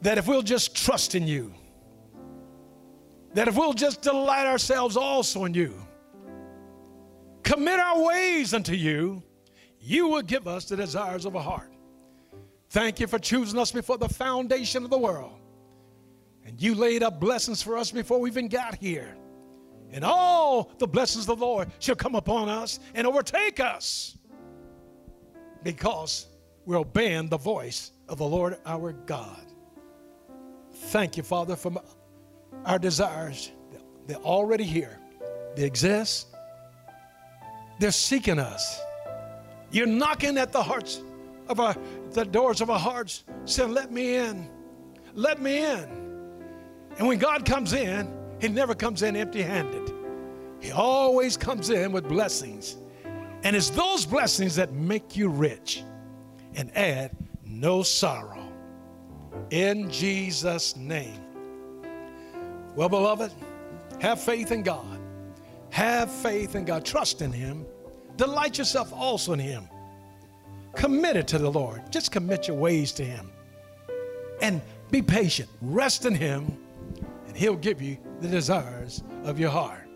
That 0.03 0.17
if 0.17 0.25
we'll 0.25 0.41
just 0.41 0.73
trust 0.73 1.15
in 1.15 1.27
you, 1.27 1.53
that 3.38 3.47
if 3.47 3.56
we'll 3.56 3.71
just 3.71 4.02
delight 4.02 4.47
ourselves 4.47 4.97
also 4.97 5.45
in 5.45 5.54
you, 5.54 5.71
commit 7.43 7.80
our 7.80 8.04
ways 8.04 8.56
unto 8.56 8.73
you, 8.73 9.21
you 9.80 10.08
will 10.08 10.23
give 10.23 10.47
us 10.47 10.65
the 10.65 10.76
desires 10.76 11.23
of 11.23 11.36
our 11.36 11.43
heart. 11.43 11.71
Thank 12.71 13.00
you 13.00 13.06
for 13.06 13.19
choosing 13.19 13.60
us 13.60 13.71
before 13.71 14.00
the 14.00 14.10
foundation 14.10 14.84
of 14.84 14.89
the 14.89 14.97
world. 14.97 15.38
And 16.47 16.60
you 16.60 16.73
laid 16.73 17.04
up 17.04 17.19
blessings 17.19 17.62
for 17.62 17.78
us 17.78 17.91
before 17.91 18.19
we 18.19 18.32
even 18.32 18.47
got 18.47 18.73
here. 18.73 19.15
And 19.91 20.04
all 20.04 20.71
the 20.80 20.88
blessings 20.88 21.30
of 21.30 21.38
the 21.38 21.45
Lord 21.45 21.69
shall 21.78 21.95
come 21.95 22.15
upon 22.15 22.50
us 22.50 22.80
and 22.95 23.06
overtake 23.06 23.60
us 23.60 24.17
because 25.62 26.26
we're 26.65 26.80
obeying 26.80 27.30
the 27.30 27.38
voice 27.38 27.91
of 28.10 28.17
the 28.17 28.26
Lord 28.26 28.58
our 28.65 28.93
God. 28.93 29.45
Thank 30.73 31.17
you, 31.17 31.21
Father, 31.21 31.56
for 31.56 31.71
our 32.67 32.77
desires. 32.77 33.51
They're 34.06 34.17
already 34.17 34.63
here, 34.65 34.99
they 35.56 35.63
exist, 35.63 36.27
they're 37.80 37.91
seeking 37.91 38.38
us. 38.38 38.80
You're 39.71 39.88
knocking 39.88 40.38
at 40.38 40.51
the 40.51 40.62
hearts 40.62 41.01
of 41.49 41.60
our, 41.60 41.75
the 42.12 42.23
doors 42.23 42.62
of 42.62 42.69
our 42.69 42.80
hearts, 42.80 43.23
saying, 43.45 43.73
Let 43.73 43.91
me 43.91 44.15
in, 44.15 44.49
let 45.13 45.41
me 45.41 45.65
in. 45.65 46.08
And 46.97 47.08
when 47.08 47.17
God 47.17 47.45
comes 47.45 47.73
in, 47.73 48.13
He 48.39 48.47
never 48.47 48.75
comes 48.75 49.01
in 49.01 49.15
empty 49.15 49.41
handed. 49.41 49.93
He 50.60 50.71
always 50.71 51.38
comes 51.38 51.69
in 51.69 51.91
with 51.91 52.08
blessings. 52.08 52.77
And 53.43 53.56
it's 53.56 53.69
those 53.69 54.06
blessings 54.06 54.56
that 54.56 54.73
make 54.73 55.15
you 55.15 55.30
rich 55.30 55.84
and 56.56 56.75
add 56.75 57.12
no 57.45 57.84
sorrow. 57.84 58.43
In 59.51 59.89
Jesus' 59.91 60.75
name. 60.75 61.26
Well, 62.77 62.89
beloved, 62.89 63.31
have 64.01 64.21
faith 64.21 64.51
in 64.51 64.61
God. 64.61 64.99
Have 65.71 66.11
faith 66.11 66.53
in 66.53 66.63
God. 66.63 66.85
Trust 66.85 67.23
in 67.23 67.31
Him. 67.31 67.65
Delight 68.17 68.59
yourself 68.59 68.93
also 68.93 69.33
in 69.33 69.39
Him. 69.39 69.67
Commit 70.75 71.15
it 71.15 71.27
to 71.29 71.39
the 71.39 71.49
Lord. 71.49 71.91
Just 71.91 72.11
commit 72.11 72.47
your 72.47 72.55
ways 72.55 72.91
to 72.91 73.03
Him. 73.03 73.31
And 74.43 74.61
be 74.91 75.01
patient. 75.01 75.49
Rest 75.59 76.05
in 76.05 76.13
Him 76.13 76.55
and 77.25 77.35
He'll 77.35 77.55
give 77.55 77.81
you 77.81 77.97
the 78.21 78.27
desires 78.27 79.03
of 79.23 79.39
your 79.39 79.49
heart. 79.49 79.89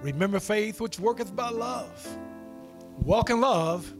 Remember 0.00 0.38
faith 0.38 0.80
which 0.80 1.00
worketh 1.00 1.34
by 1.34 1.50
love. 1.50 2.18
Walk 2.98 3.30
in 3.30 3.40
love 3.40 3.92